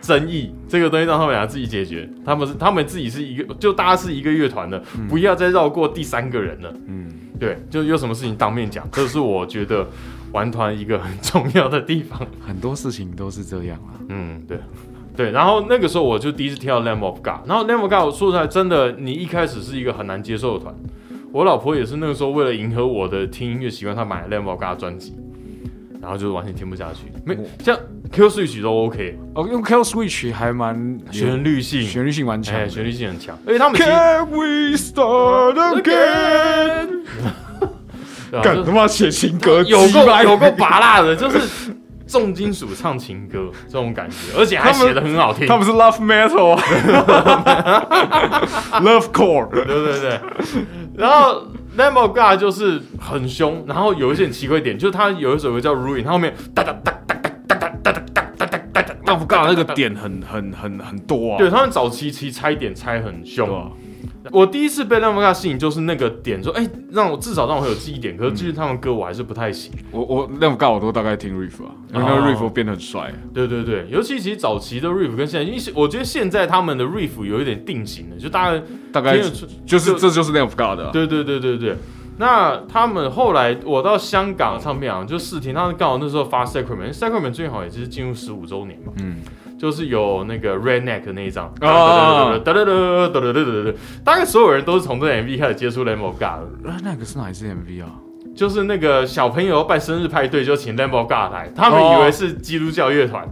[0.00, 2.08] 争议，这个东西让他们俩自己解决。
[2.24, 6.72] 他们是他们自己是一个，就大家是一个乐团的，不要再绕过第三个人了。
[6.86, 9.86] 嗯，对，就有什么事情当面讲，这是我觉得
[10.32, 12.20] 玩团一个很重要的地方。
[12.44, 13.94] 很多事情都是这样啊。
[14.08, 14.58] 嗯，对，
[15.16, 15.30] 对。
[15.30, 20.74] 然后那个时候我就第一次听到 Lamb of God，然后 Lamb of God 说出来真的，你一开始是一个很难接受的团。
[21.30, 25.14] 我老婆也是那个时候为了迎合我的听音乐习惯，她买了 Lamb of God 专辑，
[26.00, 27.12] 然后就完全听不下去。
[27.24, 27.76] 没哦像
[28.10, 37.02] Q Switch 都 OK，哦，用 Kill Switch 还蛮旋律性，旋律性蛮强哎，旋律性很强，而且他们 Can we start again？
[38.30, 41.72] 对啊就干他妈写情歌，有够有够拔辣的，就是
[42.06, 45.46] 重金属唱情歌这种感觉，而且还他们写的很好听。
[45.46, 46.62] 他们是 Love Metal 啊，
[48.80, 49.48] Love Core。
[49.50, 50.20] 对对对，
[50.96, 51.42] 然后
[51.78, 61.38] Lamb of God 就是很凶，然后有一些很奇怪的点，就是他有一首歌叫 Ruin，它后面哒哒哒哒哒哒哒哒哒哒哒哒哒 l a m b o God 那个点很很很很多啊。
[61.38, 63.72] 对他们早期其实拆点拆很对凶。
[64.28, 64.38] 吧？
[64.38, 69.72] 我第一次被 Lamb of God 吸引就是那个点，说哎、让我至少让我有记忆点，可是至于他们歌我还是不太行。
[69.90, 73.12] 我我 Love God 我都大概听 Riff 啊，因为那个哦 Riff 变得很帅。
[73.32, 78.62] 对对对，尤其其实早期的 riff 跟现在，因为我觉得现在他们的 riff 有一点定型了，就大概
[78.92, 80.90] 大概就是就这就是 Love God 的啊。
[80.92, 81.76] 对对对对对。
[82.20, 89.18] 那他们后来，我到香港唱片行就试听，他们刚好那时候发 Sacrament，Sacrament 最近好像也是进入十五周年嘛，嗯，
[89.58, 93.72] 就是有那个 Redneck 那一张，啊，哒哒哒哒哒哒哒哒，
[94.04, 96.64] 大概所有人都是从这 MV 开始接触 Lambo God。
[96.64, 97.90] Redneck 是哪一支 MV 啊？
[98.36, 103.28] 就是那个小朋友办生日派对，就请 Lambo God 来，他们以为是基督教乐团。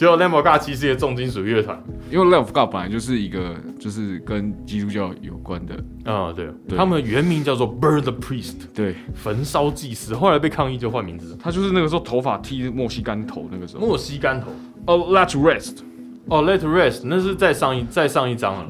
[0.00, 1.78] 结果 Lamb of God 其实也重金属乐团。
[2.10, 5.74] 因为 God 本来就是一个就是跟基督教有关的，
[6.06, 13.86] 嗯，对，对他们原名叫做 Burn the Priest，对，焚烧祭司，后来被抗议就换名字，他就是那个时候头发剃墨西干头那个时候。
[13.86, 14.46] 莫西干头。
[14.86, 15.80] 哦，Let's Rest
[16.28, 18.66] 哦，Let Rest，那是再上一再上一张了。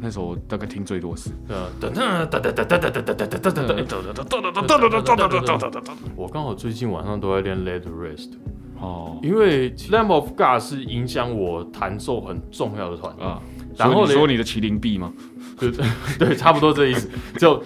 [0.00, 1.30] 那时候我大概听最多次。
[1.46, 3.86] 呃，噔噔噔噔噔噔噔噔噔噔
[5.38, 5.92] 噔噔噔。
[6.16, 8.32] 我刚好最近晚上都在练 Let Rest，
[8.80, 13.12] 哦因为 Lamb of God 是影响我弹奏很重要的团。
[13.18, 13.40] 啊，
[13.76, 15.12] 然后你说你的麒麟臂吗？
[15.58, 15.70] 对
[16.18, 17.10] 对，差不多这意思。
[17.38, 17.60] 就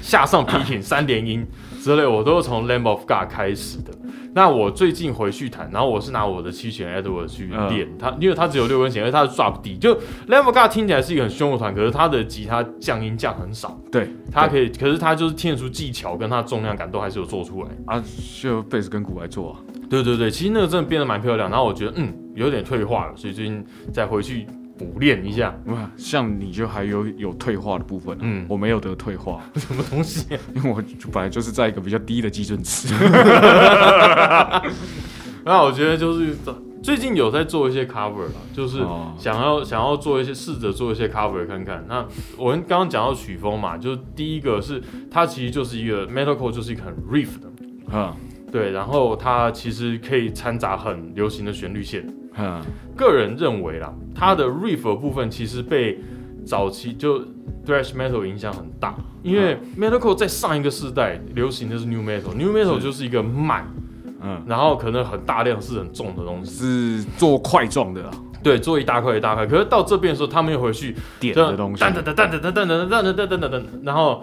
[0.00, 1.46] 下上 picking 三连音
[1.82, 3.92] 之类，我都是从 Lamb of God 开始的。
[4.34, 9.78] 那我最近回去弹，然后我是拿我的七弦 Edward 去练它，因为它只有六根弦，而且它的 drop 低。
[9.78, 9.94] 就
[10.26, 17.68] Level God 听起来是一个很凶的团，可是它的吉他降音降很少，对，它可以，可是它就是听得出技巧跟它的重量感都还是有做出来。
[17.86, 18.02] 啊，
[18.42, 19.58] 就贝斯跟鼓来做啊。
[19.88, 21.48] 对对对，其实那个真的变得蛮漂亮。
[21.48, 25.54] 然后我觉得嗯有点退化了，所以最近再回去补练一下。
[25.66, 30.82] 哇，像你就还有有退化的部分、啊，嗯我没有得退化， 什么东西、因为我
[31.12, 32.92] 本来就是在一个比较低的基准值。
[35.46, 36.34] 那我觉得就是
[36.82, 41.84] 最近有在做一些 cover 啦，就是哦想要、想要做一些试着做一些 cover 看看。
[41.88, 42.06] 那
[42.38, 48.16] 我们刚刚讲到曲风嘛，就是第一个是它其实就是一个 metalcore，就是一个很 riff 的，啊，
[48.50, 52.06] 对，然后它其实可以掺杂很流行的旋律线。
[52.36, 52.60] 嗯，
[52.96, 55.98] 个人认为啦，它的 riff 的部分其实被
[56.44, 57.20] 早期就
[57.64, 63.66] thrash metal 影响很大，因为 metalcore 在上一个世代流行的是 new metal，new metal 就是一个慢，
[64.20, 66.52] 嗯，然后可能很大量是很重的东西。
[66.54, 68.10] 是做块状的啊，
[68.42, 69.46] 对，做一大块一大块。
[69.46, 71.92] 可是到这边的时候，他们又回去点的东西噔。
[71.94, 74.22] 噔噔噔噔噔噔噔噔噔噔噔噔，然后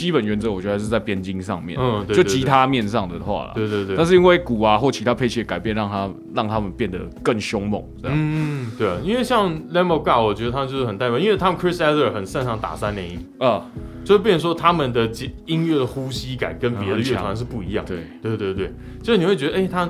[0.00, 3.52] 基本原则，我觉得还是在边筋上面，嗯，对就吉，他面上的话啦。
[3.54, 3.94] 对对对。
[3.94, 8.16] 但是因为鼓啊或其他配器的改变，让它让他们变得更凶猛，这样。
[8.18, 13.22] 嗯，对，因为像 of God，我觉得他就是很代表，因为他们 Chris Adler 很擅长打三连音。
[13.38, 13.66] 啊，
[14.02, 15.06] 就变成说他们的
[15.44, 17.94] 音乐的呼吸感跟别的乐团是不一样的。
[18.22, 19.86] 对，对对对，就是你会觉得，哎、他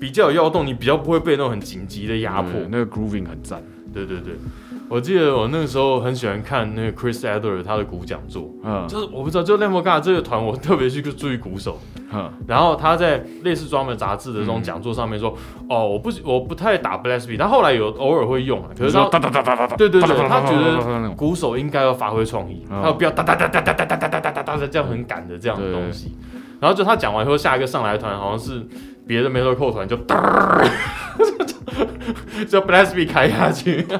[0.00, 2.52] 比较有摇动，你比较不会被那种很紧急的压迫。
[2.52, 3.62] 对那个 grooving 很赞。
[3.92, 4.34] 对对对，
[4.88, 8.86] 我记得我那个时候很喜欢看那个 Chris Adler 他的鼓讲座，嗯。
[8.88, 11.78] 就是我不知道，就 Lamb God 这个团，我特别去注意鼓手。
[12.12, 12.30] 嗯。
[12.46, 15.36] 然后他在类似专门杂志的这种讲座上面说，
[15.68, 22.80] 哦，我不我不太打 blast beat，他后来有偶尔会用啊，可是他哒哒哒哒哒哒，对对对，他觉得鼓手应该要发挥创意，嗯。
[22.82, 26.16] 他不要哒哒哒哒哒哒哒哒哒哒哒这样很赶的这样的东西。
[26.60, 28.62] 然后就他讲完以后，下一个上来的团好像是
[29.06, 30.60] 别的 metal 扣团，就哒，
[32.48, 33.86] 就 blast beat 开下去。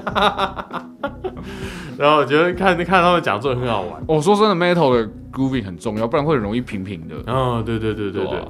[1.99, 4.03] 然后我觉得看看他们讲座很好玩。
[4.07, 7.15] 我说真的，metal 的 grooving 很重要，不然会很容易平平的。
[7.27, 8.49] 嗯，对对对对对对啊。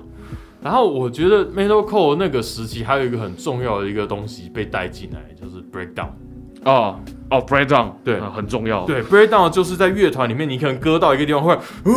[0.63, 6.11] 然后我觉得 metalcore 那个时期还有一个很重要的一个东西被带进来，就是 breakdown。
[6.65, 8.85] 哦哦，breakdown 对嗯很重要。
[8.85, 11.55] 对，breakdown 就是在乐团里面，你可能割到一个地方会，
[11.85, 11.93] 呃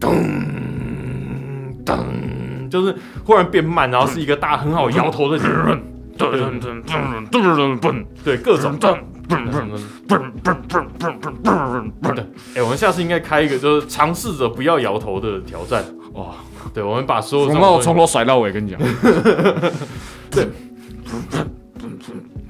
[0.00, 5.36] 噔噔，就是忽然变慢，然后是一个大很好摇头的
[6.16, 8.98] 噔噔噔噔噔噔对，各种噔
[9.28, 9.68] 噔噔
[10.06, 12.24] 噔噔噔噔噔噔噔噔。
[12.54, 15.84] 哎，我们下次应该开一个，就是尝试着不要摇头的挑战。
[16.12, 16.34] 哇！
[16.72, 18.78] 对，我们把所有我把我从头甩到尾，跟你讲。
[20.30, 20.46] 对，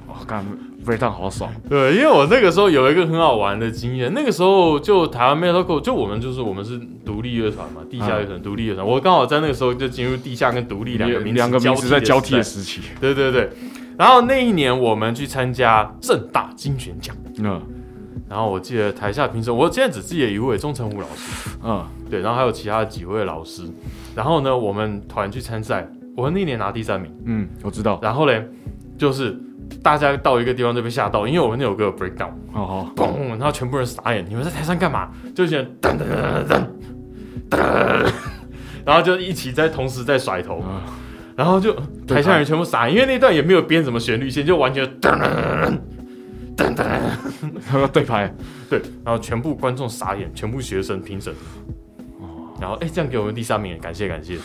[0.07, 0.45] 哇，干
[0.85, 1.51] breakdown 好爽。
[1.67, 12.81] 对，因为我那个时候有一个很好玩的经验，那个时候就台湾 metalcore，就我们就是我们是独立乐团嘛，地下乐团、独立乐团，我刚好在那个时候就进入地下跟独立两个名词两个名词在交替的时时期。
[13.01, 13.49] 对对对。
[13.97, 17.61] 然后那一年我们去参加正大金选奖，嗯
[18.27, 23.61] 然后我记得台下评审，我现在只记得一位钟成武老师，嗯对，然后还有其他几位老师。
[24.15, 27.11] 然后呢，我们团去参赛，我们那年拿第三名。
[27.25, 27.99] 嗯，我知道。
[28.01, 28.43] 然后嘞，
[28.97, 29.39] 就是
[29.83, 32.31] 大家到一个地方就被吓到，因为我们那首歌有 breakdown。
[33.37, 35.09] 然后全部人傻眼，你们在台上干嘛？
[35.35, 36.67] 就觉得噔噔噔噔
[37.49, 38.11] 噔噔，
[38.85, 40.81] 然后就一起在同时在甩头，嗯
[41.35, 41.75] 然后就
[42.07, 45.77] 台下人全部傻眼，因为那段也没有编什么旋律线，就完全噔噔
[46.55, 46.85] 噔噔噔，
[47.65, 48.33] 还要对拍。
[48.69, 51.33] 对，然后全部观众傻眼，全部学生评审，
[52.61, 54.37] 然后哎，这样给我们第三名，感谢感谢。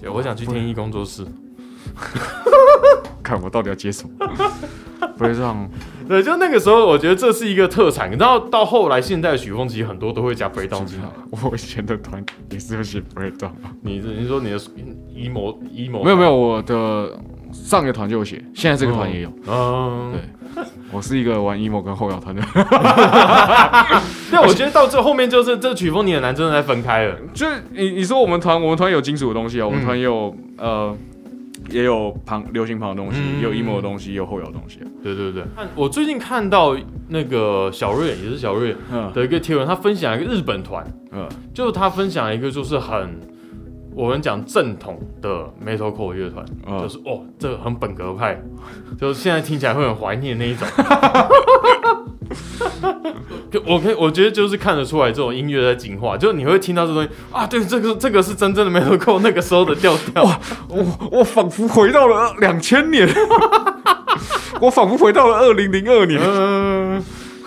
[0.00, 1.26] 对，我想去天一工作室。
[3.22, 4.26] 看我到底要接什么？
[5.16, 5.68] 不会让
[6.08, 8.10] 对，就那个时候，我觉得这是一个特产。
[8.18, 11.08] 然后到后来，现在的曲风其实很多都会加 breakdown 进来。
[11.30, 13.50] 我以前的团也是会写 breakdown。
[13.82, 17.18] 你是你说你的 emo emo 没有没有，我的
[17.52, 19.32] 上个团就有写，现在这个团也有。
[19.46, 22.42] 嗯，对我是一个玩 emo 跟后摇团的，
[24.30, 27.16] 对，我觉得到这后面就是这曲风你很难真的再分开了。
[27.34, 30.96] 就是你你说我们团我们团有金属的东西啊，我们嗯团也有呃
[31.70, 33.36] 也有旁流行旁的东西，嗯。
[33.36, 34.80] 也有 emo 的东西，也有后摇的东西。
[34.80, 34.86] 啊。
[35.02, 36.76] 对对对，看我最近看到
[37.08, 39.12] 那个小瑞也是小瑞嗯。
[39.12, 41.28] 的一个贴文，他分享一个日本团，嗯。
[41.54, 43.20] 就是他分享一个就是很
[43.94, 48.40] 我们讲正统的 metalcore 乐团，就嗯，是哦，这个很本格派，
[48.98, 50.66] 就是现在听起来会很怀念那一种。
[53.50, 60.24] 就我可以，我觉得就是看得出来这种音乐在进化，就是你会听到这东西啊，对，这个这个是真正的 metalcore 那个时候的调调。
[60.68, 63.08] 我我仿佛回到了两千年，
[64.60, 66.20] 我仿佛回到了二零零二年。
[66.22, 66.61] 嗯，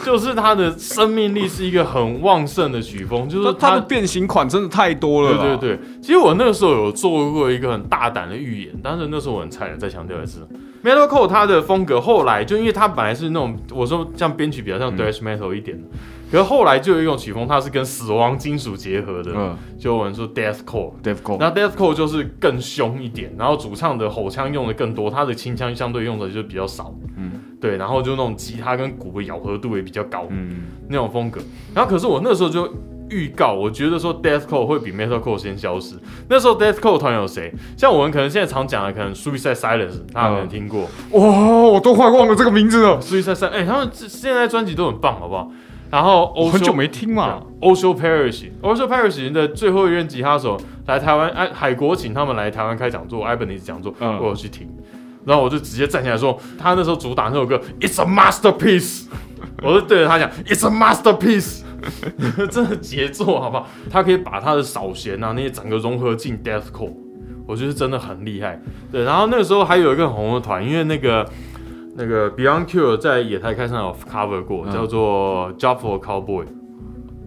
[0.04, 10.48] 就是它的生命力是一个很旺盛的曲风，就是它的变形款真的太多了，对对，对，其实我那个时候有做过一个很大胆的预言，但是那时候我很菜了，再强调一次
[10.84, 14.98] ，metalcore 它的风格后来就因为它本来是那种我说像编曲比较像嗯。
[14.98, 15.84] thrash metal 一点的，
[16.32, 19.56] 可是后来就有一种曲风，它是跟死亡金属结合的，嗯。
[19.78, 27.32] 就我们说 deathcore，deathcore，那 deathcore 就是更凶一点，然后主唱的吼腔用的更多，他的轻腔相对用的就比较少，嗯
[27.66, 31.42] 对，然后就那种吉他跟鼓的咬合度也比较高，嗯那种风格。
[31.74, 32.72] 然后可是我那时候就
[33.10, 35.96] 预告，我觉得说 deathcore 会比 metalcore 先消失。
[36.30, 37.52] 那时候 deathcore 团有谁？
[37.76, 40.82] 像我们可能现在常讲的，可能 Suicide Silence，大家可能听过。
[41.14, 41.28] 哇，
[41.64, 45.50] 我都快忘了这个名字了，Suicide Silence，哎、他们这现在专辑都很棒，好不好？
[45.90, 47.42] 然后很久没听嘛。
[47.62, 54.68] Osho Parish，Osho Parish 的最后一任吉他手来台湾，哎，海国请他们来台湾开讲座，Ibanez 讲座，嗯我有去听。
[55.26, 59.06] 然后我就直接站起来说，他那时候主打那首歌，It's a masterpiece，
[59.64, 61.62] 我就对着他讲，It's a masterpiece，
[62.52, 63.68] 真的杰作，好不好？
[63.90, 66.94] 他可以把他的扫弦啊那些整个融合进 deathcore，
[67.48, 68.62] 我觉得真的很厉害。
[68.92, 71.28] 对，然后那个时候还有一个很红的团，因为那个
[71.96, 76.46] 那个 Beyond Cure 在野台开上有 cover 过，嗯叫做 Job for Cowboy。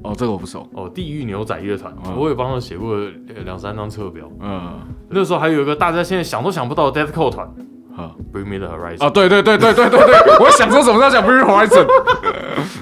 [0.05, 0.65] 哦，这个我不熟。
[0.75, 3.11] 哦，地狱牛仔乐团，嗯我也帮他写过呃
[3.45, 4.31] 两三张侧标。
[4.41, 4.79] 嗯，
[5.09, 7.49] 那时候还有一个大家现在想都想不到的 Deathcore 团
[7.99, 8.17] 好。
[8.33, 9.05] ，Bring Me the Horizon。
[9.05, 11.87] 啊，对对对对对对对，我想说什么要讲 Bring Horizon，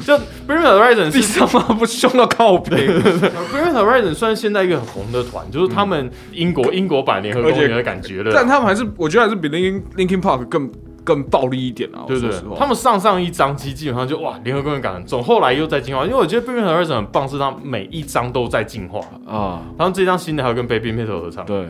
[0.05, 0.15] 就
[0.47, 8.31] Bring Me the Horizon 地是上妈不凶到靠背，Bring Me the Horizon 算是现在一个很红的团，就是他们英国英国版联合公园的感觉了。
[8.35, 10.71] 但他们还是我觉得还是比 Linkin Linkin Park 更
[11.03, 12.05] 更暴力一点啊。
[12.07, 19.01] 对对他们上上一张其实基本上就哇，联合公园感很重，后来又在进化，因为我觉得 Baby Metal 很棒，是他每一张都在进化。
[19.27, 21.69] 啊，然后这张新的还有跟 Baby Metal 合唱，对，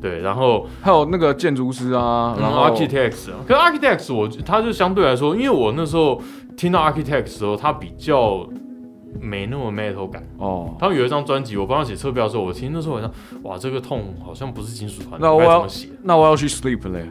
[0.00, 6.20] 对，然后还有那个建筑师啊，然然后后 Architects，可是 Architects 我他就相对来说，因为我那时候
[6.56, 8.48] 听到 Architects 的时候，他比较
[9.20, 10.22] 没那么 metal 感。
[10.38, 13.10] 哦，他们有一张专辑，我帮他写侧标的时候，我听那时候我想，
[13.42, 15.66] 哇，这个痛好像不是金属团，那我要？
[16.02, 17.08] 那我要去 sleep 嘞。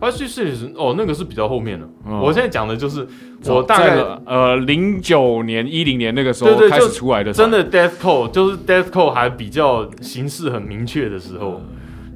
[0.00, 1.84] 他去试是哦，那个是比较后面的。
[2.06, 3.04] 嗯我现在讲的就是
[3.46, 11.60] 我大概呃零九年一零年那个时候开始出来的，真的 death c o d e 就是 death c o d e 还比较形式很明确的时候。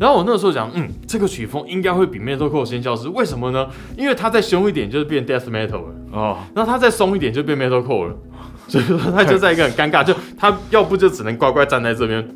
[0.03, 3.68] 然后我那个时候讲，嗯，这个曲风应该会比 metalcore 先消失，为什么呢？
[3.96, 8.16] 因为它再凶一点就是变 death metal 了，哦，然后它再松一点就变 metalcore 了，
[8.66, 12.28] 所以说它就在一个很尴尬， 就它要不就只能乖乖站在这边。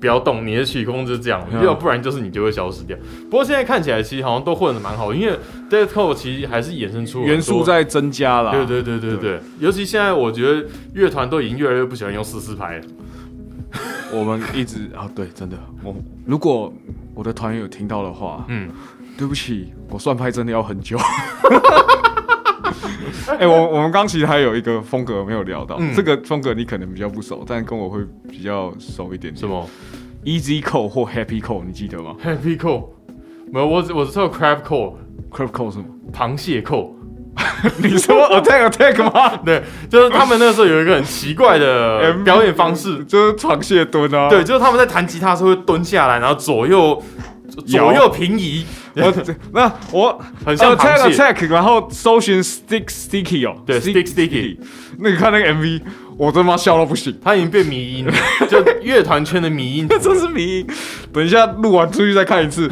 [0.00, 2.96] 不要动，你的曲风就是这样，嗯要不然就是你就会消失掉。
[3.30, 5.38] 不过现在看起来其实好像都混的蛮好，因为
[5.70, 8.50] deathcore 其实还是衍生出元素在增加了。
[8.50, 12.84] 对对对对对，尤其现在我觉得乐团都已经越来越不喜欢用四四拍了。
[14.12, 15.94] 我们一直啊，对，真的，我
[16.26, 16.72] 如果
[17.14, 18.70] 我的团员有听到的话，嗯，
[19.16, 20.98] 对不起，我算拍真的要很久。
[23.38, 29.36] 哎、我我们刚其实还有一个风格没有聊到，嗯这个风格你可能比较不熟，但跟我会比较熟一点点。
[29.36, 29.68] 什么
[30.24, 32.88] Easy Call 或 Happy Call，你记得吗 Happy Call，
[33.50, 35.84] 没有，我只我只知道 Crab Call，Crab Call 是吗？
[36.12, 36.94] 螃蟹扣。
[37.78, 39.36] 你说 Attack Attack 吗？
[39.44, 43.02] 对，就是他们那时候有一个很奇怪的 表演方式。
[43.04, 44.28] 就是螃蟹蹲啊。
[44.28, 47.02] 对，就是他们在弹吉他的时候会蹲下来，然后左右
[47.66, 48.64] 左右平移，
[48.96, 49.12] 我
[49.52, 51.10] 那我很像 Attack。
[51.10, 54.58] Attack，然后搜寻 Stick Sticky 哦，对 Stick Sticky
[54.98, 55.80] 那你看那个 MV，
[56.18, 57.18] 我他妈笑到不行。
[57.24, 58.12] 他已经变迷音了，
[58.48, 59.88] 就乐团圈的迷音。
[59.88, 60.66] 这是迷音。
[61.12, 62.70] 等一下录完出去再看一次。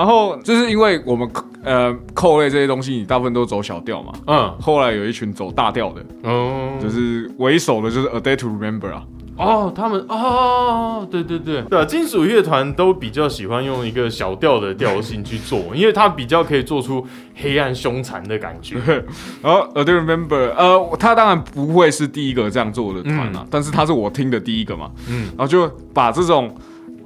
[0.00, 1.28] 然后就是因为我们
[1.62, 4.10] 呃扣类这些东西，你大部分都走小调嘛。
[4.28, 9.02] 嗯后来有一群走大调的，嗯，就是为首的就是 A Day to Remember 啊。
[9.36, 18.78] 哦，他们哦，对对对，对啊，金属乐团都比较喜欢用一个小调的调性去做，因为它比较可以做出黑暗凶残的感觉。
[19.42, 24.90] 然后 A Day to Remember，呃，他当然不会是第一个这样做的团啊，但是他是我听的第一个嘛。
[25.10, 26.54] 嗯然后就把这种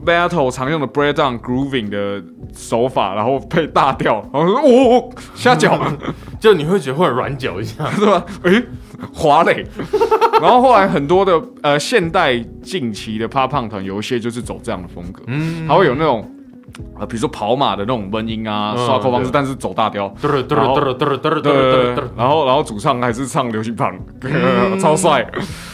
[0.05, 2.22] battle 常用的 breakdown grooving 的
[2.55, 5.78] 手法，然后配大调，然后说哦哦下脚。
[6.38, 8.22] 就你会觉得会很软脚一下， 是吧？
[8.42, 8.62] 诶、
[9.12, 9.66] 滑嘞。
[10.42, 16.30] 然后后来很多的呃现代近期的趴胖团，有一些就是走这样的风格，嗯，还会有那种
[16.98, 20.12] 呃比如说跑马的那种闷音啊、嗯刷扣方式，但是走大调。
[20.20, 20.78] 然后
[22.16, 25.26] 然后然后主唱还是唱流行胖，嗯超帅。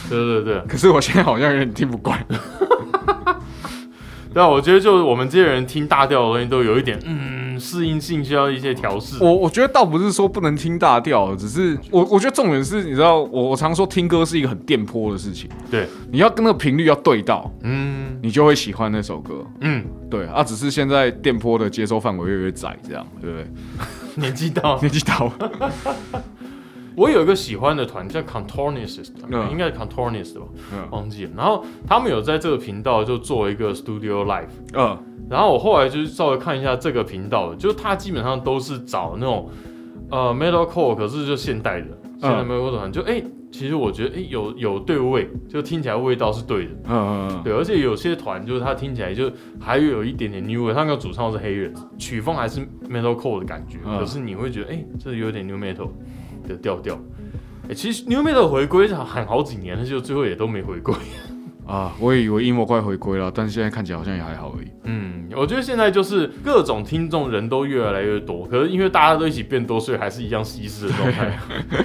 [0.08, 2.24] 对对对，可是我现在好像有点听不惯。
[4.32, 9.22] 对啊，我觉得就是我们这些人听大调的东西都有一点嗯适应性需要一些调试。
[9.22, 19.44] 我我觉得倒不是说不能听大调，只是我我觉得重点是，你知道，我我常说听歌是一个很电波的事情，对，你要跟那个频率要对到，嗯你就会喜欢那首歌。
[19.60, 23.46] 嗯，对啊，只是现在电波的接收范围越来越窄，这样对不对？
[24.16, 25.32] 年纪到， 年纪大了，
[27.00, 29.50] 我有一个喜欢的团叫 Contornist，、嗯。
[29.50, 30.86] 应该是 Contornist 吧，嗯。
[30.90, 31.30] 忘记了。
[31.34, 34.98] 然后他们有在这个频道就做一个 Studio Live，嗯。
[35.30, 39.48] 然后我后来就是稍微看一下这个频道，就他基本上都是找那种
[40.10, 41.86] 呃 metalcore，可是就现代的，
[42.20, 53.98] 现代 metalcore 团，就哎、其实我觉得哎、有有对味，就听起来味道是对的，嗯嗯对，而且有些团就是它听起来就还有一点点 new 味，它那个主唱是黑人，曲风还是 metalcore 的感觉，嗯。
[53.98, 55.88] 可是你会觉得哎、这有点 new metal
[56.50, 56.98] 的调调。
[57.68, 60.94] 哎、其实 new metal 回归喊好几年了，就最后也都没回归。
[61.66, 64.66] 啊，我也以为 emo 快回归了，但是现在看起来好像也还好而已。
[64.84, 71.38] 嗯，我觉得现在就是各种听众人都越来越多，可是因为大家都一起变多，所以还是一样稀释的状态，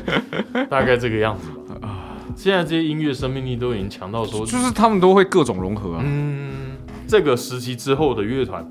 [0.71, 1.87] 大概这个样子吧。
[1.87, 6.01] 啊，现在这些音乐生命力都已经强到说，就是他们都会各种融合啊。
[6.03, 8.67] 嗯，这个时期之后的乐团，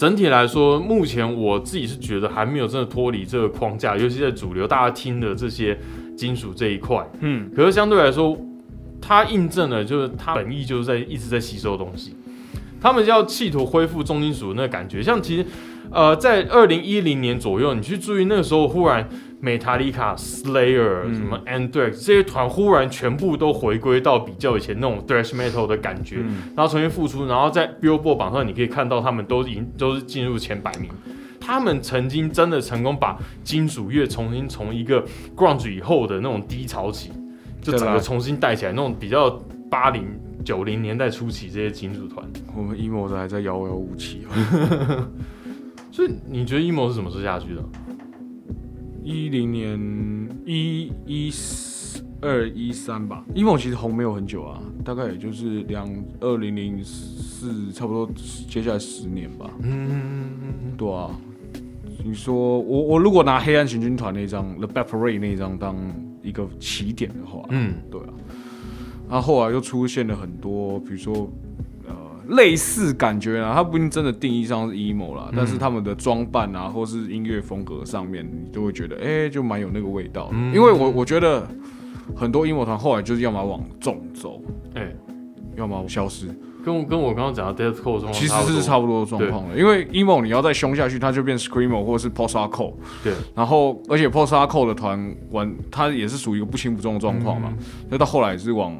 [0.00, 5.78] 整体来说，目前我自己是觉得还没有真的脱离这个框架，尤其在主流大家听的这些
[6.16, 7.06] 金属这一块。
[7.20, 8.34] 嗯可是相对来说，
[8.98, 12.16] 它印证了就是它本意就是在一直在吸收东西，
[12.80, 15.02] 他们要企图恢复重金属那个感觉。
[15.02, 15.44] 像其实，
[15.90, 19.06] 呃，在二零一零年左右，你去注意那个时候，忽然
[19.42, 30.90] Metallica、Slayer、嗯什么 Anthrax 这些团忽然全部都回归到比较以前那种 thrash metal 的感觉，嗯然后重新复出，然后在 Billboard 榜上你可以看到他们都已经都是进入前百名。
[31.40, 35.02] 他们曾经真的成功把金属乐重新从一个
[35.34, 37.10] grunge 以后的那种低潮期，
[37.62, 39.30] 就整个重新带起来，那种比较
[39.70, 40.06] 八零
[40.44, 42.24] 九零年代初期这些金属团。
[42.54, 45.08] 我们 emo 的还在遥遥无期啊。
[45.90, 47.62] 所以你觉得 emo 是怎么吃下去的？
[49.02, 51.32] 一零年一一
[52.20, 55.88] 二一三吧，emo 其实红没有很久啊，大概也就是两
[56.20, 58.10] 二零零四，差不多
[58.48, 59.50] 接下来十年吧。
[59.62, 60.30] 嗯，
[60.76, 61.10] 对啊，
[62.04, 65.76] 你说我我如果拿黑暗行军团那张 The Back Parade 那张当
[66.22, 68.08] 一个起点的话，嗯，对啊，
[69.08, 71.30] 那后来又出现了很多，比如说呃
[72.30, 80.54] 类似感觉啊，它不一定真的定义上是 emo 啦，但是他们的装扮啊，或是音乐风格上面，你都会觉得哎、就蛮有那个味道嗯。
[80.54, 81.46] 因为我我觉得
[82.16, 84.40] 很多 emo 团后来就是要么往重走，
[84.74, 84.92] 哎、
[85.56, 86.28] 要么消失，
[86.64, 89.58] 跟我跟我刚刚讲的 deathcore 状况其实是差不多的状况了。
[89.58, 92.74] 因为 emo 你要再凶下去，它就变 screamo 或者是 post hardcore。
[93.02, 97.52] 对，然后而且 post hardcore 的团玩，它也是属于一个不轻不重的状况嘛。
[97.88, 98.76] 那、到后来是往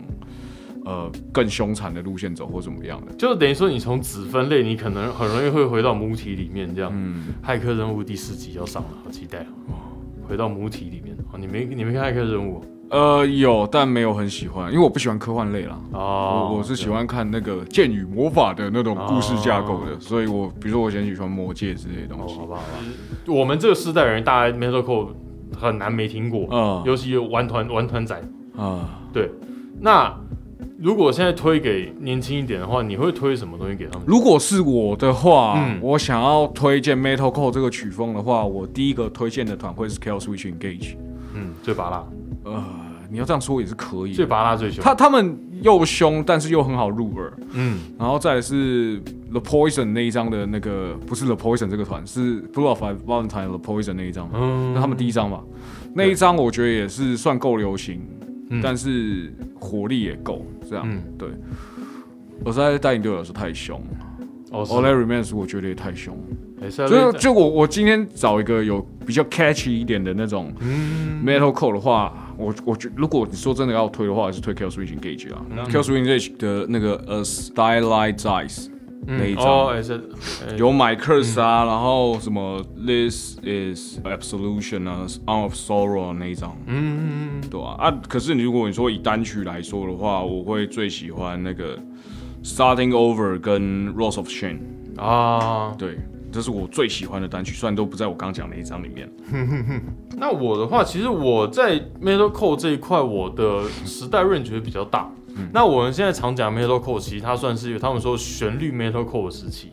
[0.84, 3.12] 呃更凶残的路线走或怎么样的。
[3.14, 6.90] 就等于说你从子分类，你可能很容易会回到母体里面这样。
[6.94, 9.74] 嗯，骇客任务第四集要上了，好期待哦！
[10.28, 15.78] 回到母体里面哦，你没你没看骇客任务呃，有，但没有很喜欢，因为我不喜欢科幻类啦。
[15.92, 16.48] 哦？
[16.50, 22.46] 我我是喜欢看那个剑与魔法的那种故事架构的，所以我比如说我以前喜欢魔戒之类的东哦，西好。
[22.46, 22.78] 吧好吧，
[23.28, 25.08] 我们这个世代人，大家 metalcore
[25.56, 28.20] 很难没听过，嗯尤其有玩团玩团仔。
[28.56, 29.30] 啊，对，
[29.80, 30.12] 那
[30.78, 34.02] 如果现在推给年轻一点的话，你会推什么东西给他们？
[34.06, 40.96] 如果是我的话，嗯我想要推荐 metalcore 这个曲风的话，我第一个推荐的团会是 Kill Switch Engage。
[41.34, 42.04] 嗯，最拔辣，
[42.44, 42.64] 呃，
[43.10, 44.12] 你要这样说也是可以。
[44.12, 44.82] 最拔辣最凶。
[44.82, 47.32] 他他们又凶，但是又很好入耳。
[47.52, 49.00] 嗯，然后再来是
[49.30, 55.40] The Poison 那一张的那个，不是 The Poison 这个团，是 Blue of Valentine The Poison 那一张，嗯那他们第一张嘛，
[55.94, 58.00] 那一张我觉得也是算够流行，
[58.50, 58.60] 嗯。
[58.62, 61.02] 但是火力也够，这样、嗯。
[61.18, 61.28] 对。
[62.44, 63.82] 我在带领队友的时候太凶。
[64.50, 66.18] 哦，是 a l l Remains 我觉得也太凶，
[66.60, 71.22] 哎是啊就就我我今天找一个有比较 catchy 一点的那种嗯。
[71.24, 78.69] metalcore 的话，我我觉如果你说真的要推的话，还是推 Kill Switch Engage 啊、Kill Switch Engage 的那个 A Starlight Eyes
[79.06, 79.44] 那一张。
[79.44, 79.94] 哦，哎是
[80.48, 91.78] 哎有 My Curse 啊，然后什么 This is Absolution 啊，On of Sorrow 那一张，嗯嗯嗯对啊啊，可是你如果你说以单曲来说的话，我会最喜欢那个
[92.44, 94.58] Starting Over 跟 Rose of Shame，
[94.96, 95.98] 嗯啊，对，
[96.32, 99.10] 这是我最喜欢的单曲，虽然都不在我刚讲那一张里面。
[100.16, 105.10] 那我的话，其实我在 metalcore 这一块，我的时代 range 会比较大。
[105.36, 109.72] 嗯那我们现在常讲 metalcore，其实它算是他们说旋律 metalcore 的时期，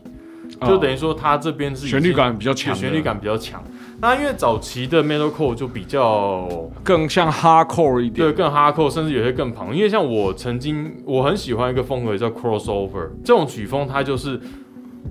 [0.60, 3.62] 就哦等于说它这边是旋律感比较强，旋律感比较强。
[4.00, 6.48] 那因为早期的 metalcore 就比较
[6.84, 8.32] 更像 Hardcore 一点对。
[8.32, 9.74] 更 hardcore，甚至有些更庞。
[9.74, 14.40] 因为像我曾经我很喜欢一个风格叫 crossover，这种曲风它就是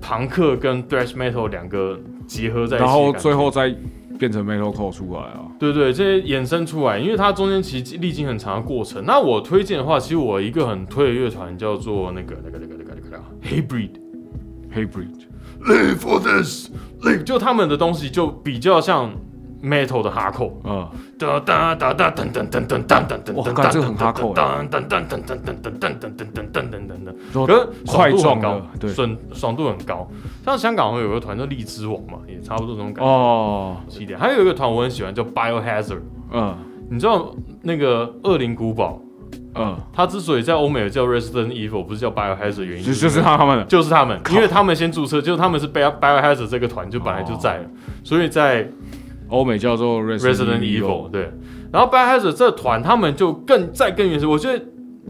[0.00, 3.74] 朋克跟 thrash metal 两个结合在一起然后最后再
[4.18, 5.46] 变成 Metalcore 出来啊。
[5.58, 9.04] 对对，这些衍生出来，因为它中间其实历经很长的过程。
[9.06, 16.68] 那我推荐的话，其实我一个很推的乐团叫做那个那个那个那个那个 hybrid，hybrid，live for this,
[17.02, 19.14] live，就他们的东西就比较像
[19.62, 20.88] metal 的 hardcore，嗯，
[21.18, 28.90] 哒哒哒哒噔噔噔噔噔噔噔噔，哇干这个很 hardcore 噔噔噔噔噔噔噔噔噔噔噔噔噔噔噔，说可是块状爽度很高，，对。
[28.92, 30.08] 爽爽度很高。
[30.44, 33.10] 像香港会有个团叫荔枝王嘛，也差不多这种感觉。
[33.10, 36.00] 哦，起点，还有一个团我很喜欢叫 Biohazard，
[36.32, 36.56] 嗯
[36.90, 38.98] 你知道那个恶灵古堡，
[39.54, 47.64] 嗯，它之所以在欧美叫 Resident Evil，不是叫 Biohazard 原因，就就是他们的，就是他们，因为他们先注册，就是他们是 Bio Biohazard 这个团就本来就在了，
[48.02, 48.66] 所以在
[49.28, 51.30] 欧美叫做 Resident Evil 对，
[51.72, 54.64] 然后 Biohazard 这团他们就更再更原始，我觉得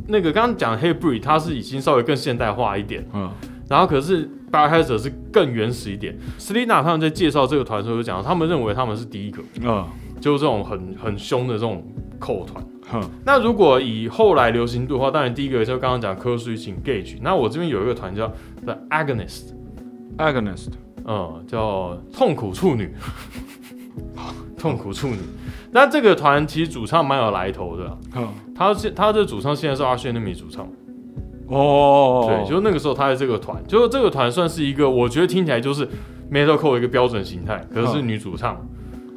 [0.07, 3.31] 那个刚刚讲的 Haybreed 它是已经稍微更现代化一点，嗯。
[3.69, 6.16] 然后可是 Biohazard 是更原始一点。
[6.39, 9.85] Selina 他们在介绍这个团的时候就讲，他们认为他们是第一个，嗯。
[10.21, 11.81] 就是这种很很凶的这种
[12.19, 12.61] 扣团。
[12.91, 18.27] 哼那如果以后来流行度的话，当然第一个就刚刚讲科水请 Gage，那我这边有一个团叫
[18.64, 20.71] The Agonist，，Agonist，
[21.05, 22.93] 嗯，叫痛苦处女，
[24.59, 25.18] 痛苦处女。
[25.70, 27.99] 那这个团其实主唱蛮有来头的。
[28.55, 30.66] 他是他的主唱现在是阿轩的米主唱，
[31.46, 35.88] 哦，对，就那个时候他在这个团，就是这个团算是一个我觉得听起来就是
[36.32, 38.66] metalcore 一个标准形态，可是是女主唱，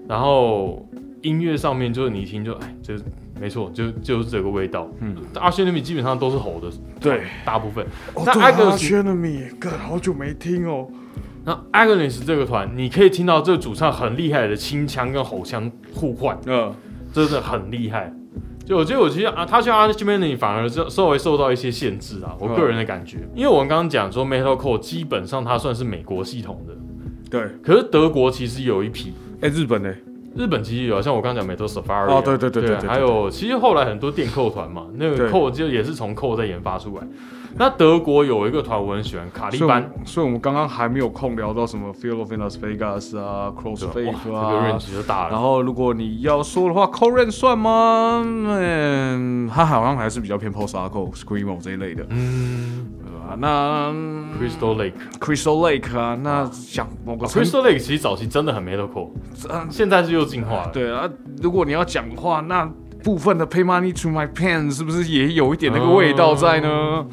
[0.08, 0.88] 然后
[1.24, 2.96] 音乐上面就是你一听就哎，这
[3.40, 4.88] 没错，就就是这个味道。
[5.00, 6.70] 嗯，阿轩的米基本上都是吼的，
[7.00, 7.84] 对，大部分。
[8.14, 10.88] 哦那阿轩的米，哥好久没听哦，
[11.44, 16.74] 那 Agonist 这个团，你可以听到这个主唱很厉害的清腔跟吼腔互换，嗯。
[17.14, 18.10] 真的很厉害。
[18.66, 26.74] 就我觉得，我其实啊，他去 a r c h i m a n 反而就稍微受到一些限制啊，我个人的感觉，因为我们刚刚讲说 Metalcore 基本上它算是美国系统的，
[27.30, 29.12] 对，可是德国其实有一批，
[29.42, 29.94] 哎，日本呢？
[30.38, 37.06] 日本其实有，像我刚刚讲 Metal Safari，哦对对对对对对对还有其实后来很多电扣团嘛，那个扣就也是从扣再研发出来。
[37.58, 45.32] 那德国有一个团我很喜欢，卡利班，，所以我们刚刚还没有空聊到什么 Feel of Las Vegas 啊，Crossfade 啊哇，这个啊 range 就大了。
[45.32, 48.24] 然后，如果你要说的话 c o r e n 算吗？
[48.26, 53.36] 嗯，他好像还是比较偏 Post Hardcore、Screamo 这一类的，嗯对吧？
[53.38, 53.92] 那
[54.40, 54.94] ，Crystal Lake。
[55.20, 59.10] Crystal Lake 啊，那想某个程 Crystal Lake 其实早期真的很 metalcore，
[59.50, 60.70] 嗯现在是又进化了。
[60.74, 61.08] 对啊，
[61.42, 62.70] 如果你要讲的话，那
[63.04, 67.06] 部分的 Pay Money to My Pants 是不是也有一点那个味道在呢？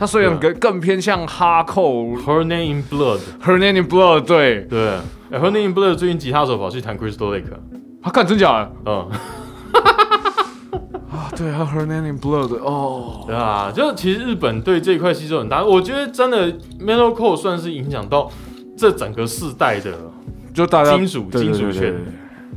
[0.00, 1.92] 他虽然更更偏向哈扣。
[2.26, 3.20] Her name in blood。
[3.44, 4.22] Her name in blood。
[4.22, 4.96] 对对、
[5.30, 7.44] ，Her name in blood 最近吉他手跑去弹 Crystal Lake。
[8.02, 8.72] 他、看真假的？
[8.86, 9.10] 嗯。
[11.12, 12.54] 啊，对啊，Her name in blood。
[12.64, 15.62] 哦，对啊，就其实日本对这一块吸收很大。
[15.62, 18.30] 我觉得真的 Metalcore 算是影响到
[18.78, 19.92] 这整个世代的，
[20.54, 21.94] 就大家金属金属圈。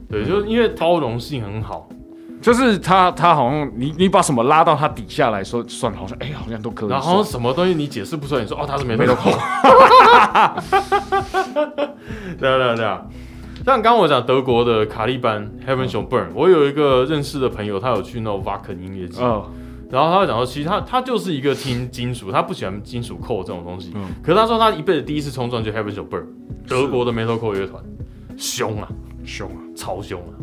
[0.09, 1.89] 对，就因为包容性很好。
[2.43, 6.89] 就是他他好像你你把什么拉到他底下来说算，好像哎、好像都可以。
[6.89, 9.33] 然后什么东西你解释不出来，你说哦他是 metalcore，
[12.37, 13.05] 对啊对啊对啊。
[13.65, 19.21] 像刚刚我讲德国的卡利班 Heaven Shall Burn，我有一个认识的朋友，他有去那种 Wacken 音乐节。
[19.23, 19.49] 哦
[19.89, 23.91] 然后他会讲说，其实他他就是一个听金属，他不喜欢金属扣这种东西。
[23.95, 26.25] 嗯可是他说他一辈子第一次冲撞就 Heaven Shall Burn，
[26.67, 27.81] 德国的 metalcore 乐团，
[28.35, 28.87] 凶啊，
[29.23, 30.33] 凶啊，超凶啊。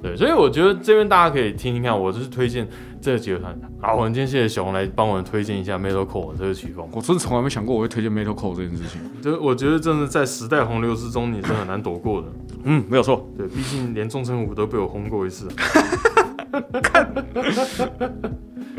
[0.00, 2.66] 对，所以我觉得这边大家可以听听看，我就是推荐
[3.00, 3.58] 这个几个团。
[3.80, 6.88] 好，我们今天谢谢熊来帮我们推荐一下 metalcore 这个曲风。
[6.92, 9.00] 我真的从来没想过我会推荐 Metalcore 这件事情。
[9.20, 12.28] 就是我觉得真的在时代洪流之中，你是很难躲过的。
[12.64, 13.28] 嗯，没有错。
[13.36, 15.54] 对，毕竟连钟成虎都被我轰过一次、啊。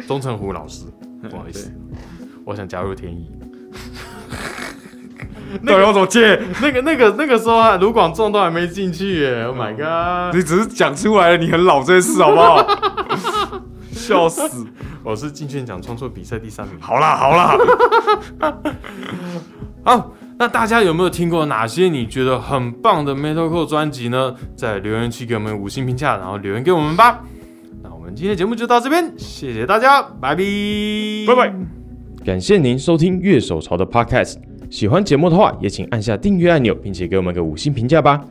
[0.07, 0.85] 钟成虎老师，
[1.29, 1.71] 不好意思，
[2.45, 3.29] 我想加入天意。
[5.65, 6.39] 到底要怎么借？
[6.61, 10.35] 那个、那个、那个时候啊，卢广仲都还没进去耶！Oh my god！
[10.35, 12.67] 你只是讲出来了，你很老这件事好不好？
[13.91, 14.65] 笑死！
[15.03, 16.75] 我是金曲奖创作比赛第三名。
[16.79, 17.57] 好啦好啦，
[19.83, 24.35] 好，那大家有没有听过哪些你觉得很棒的 metalcore 专辑呢？
[24.55, 27.21] 在留言区给我们五星评价，然后留言给我们吧。
[27.83, 30.43] 那我们今天的节目就到这边，谢谢大家，拜拜，
[31.27, 31.53] 拜拜。
[32.25, 34.35] 感谢您收听乐手潮的 Podcast。
[34.69, 38.23] 喜欢节目的话，也请按下订阅按钮，并且给我们个五星评价吧。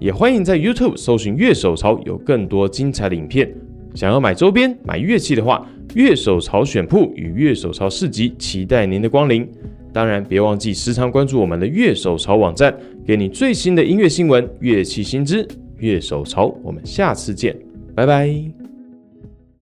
[0.00, 3.52] 也欢迎在 YouTube 搜寻乐手潮，有更多精彩的影片。
[3.94, 5.64] 想要买周边、买乐器的话，
[5.94, 9.46] 乐手潮选铺与乐手潮市集期待您的光临。
[9.92, 12.74] 当然，别忘记时常关注我们的乐手潮网站，
[13.06, 15.46] 给你最新的音乐新闻、乐器新知。
[15.76, 17.54] 乐手潮，我们下次见，
[17.94, 18.61] 拜拜。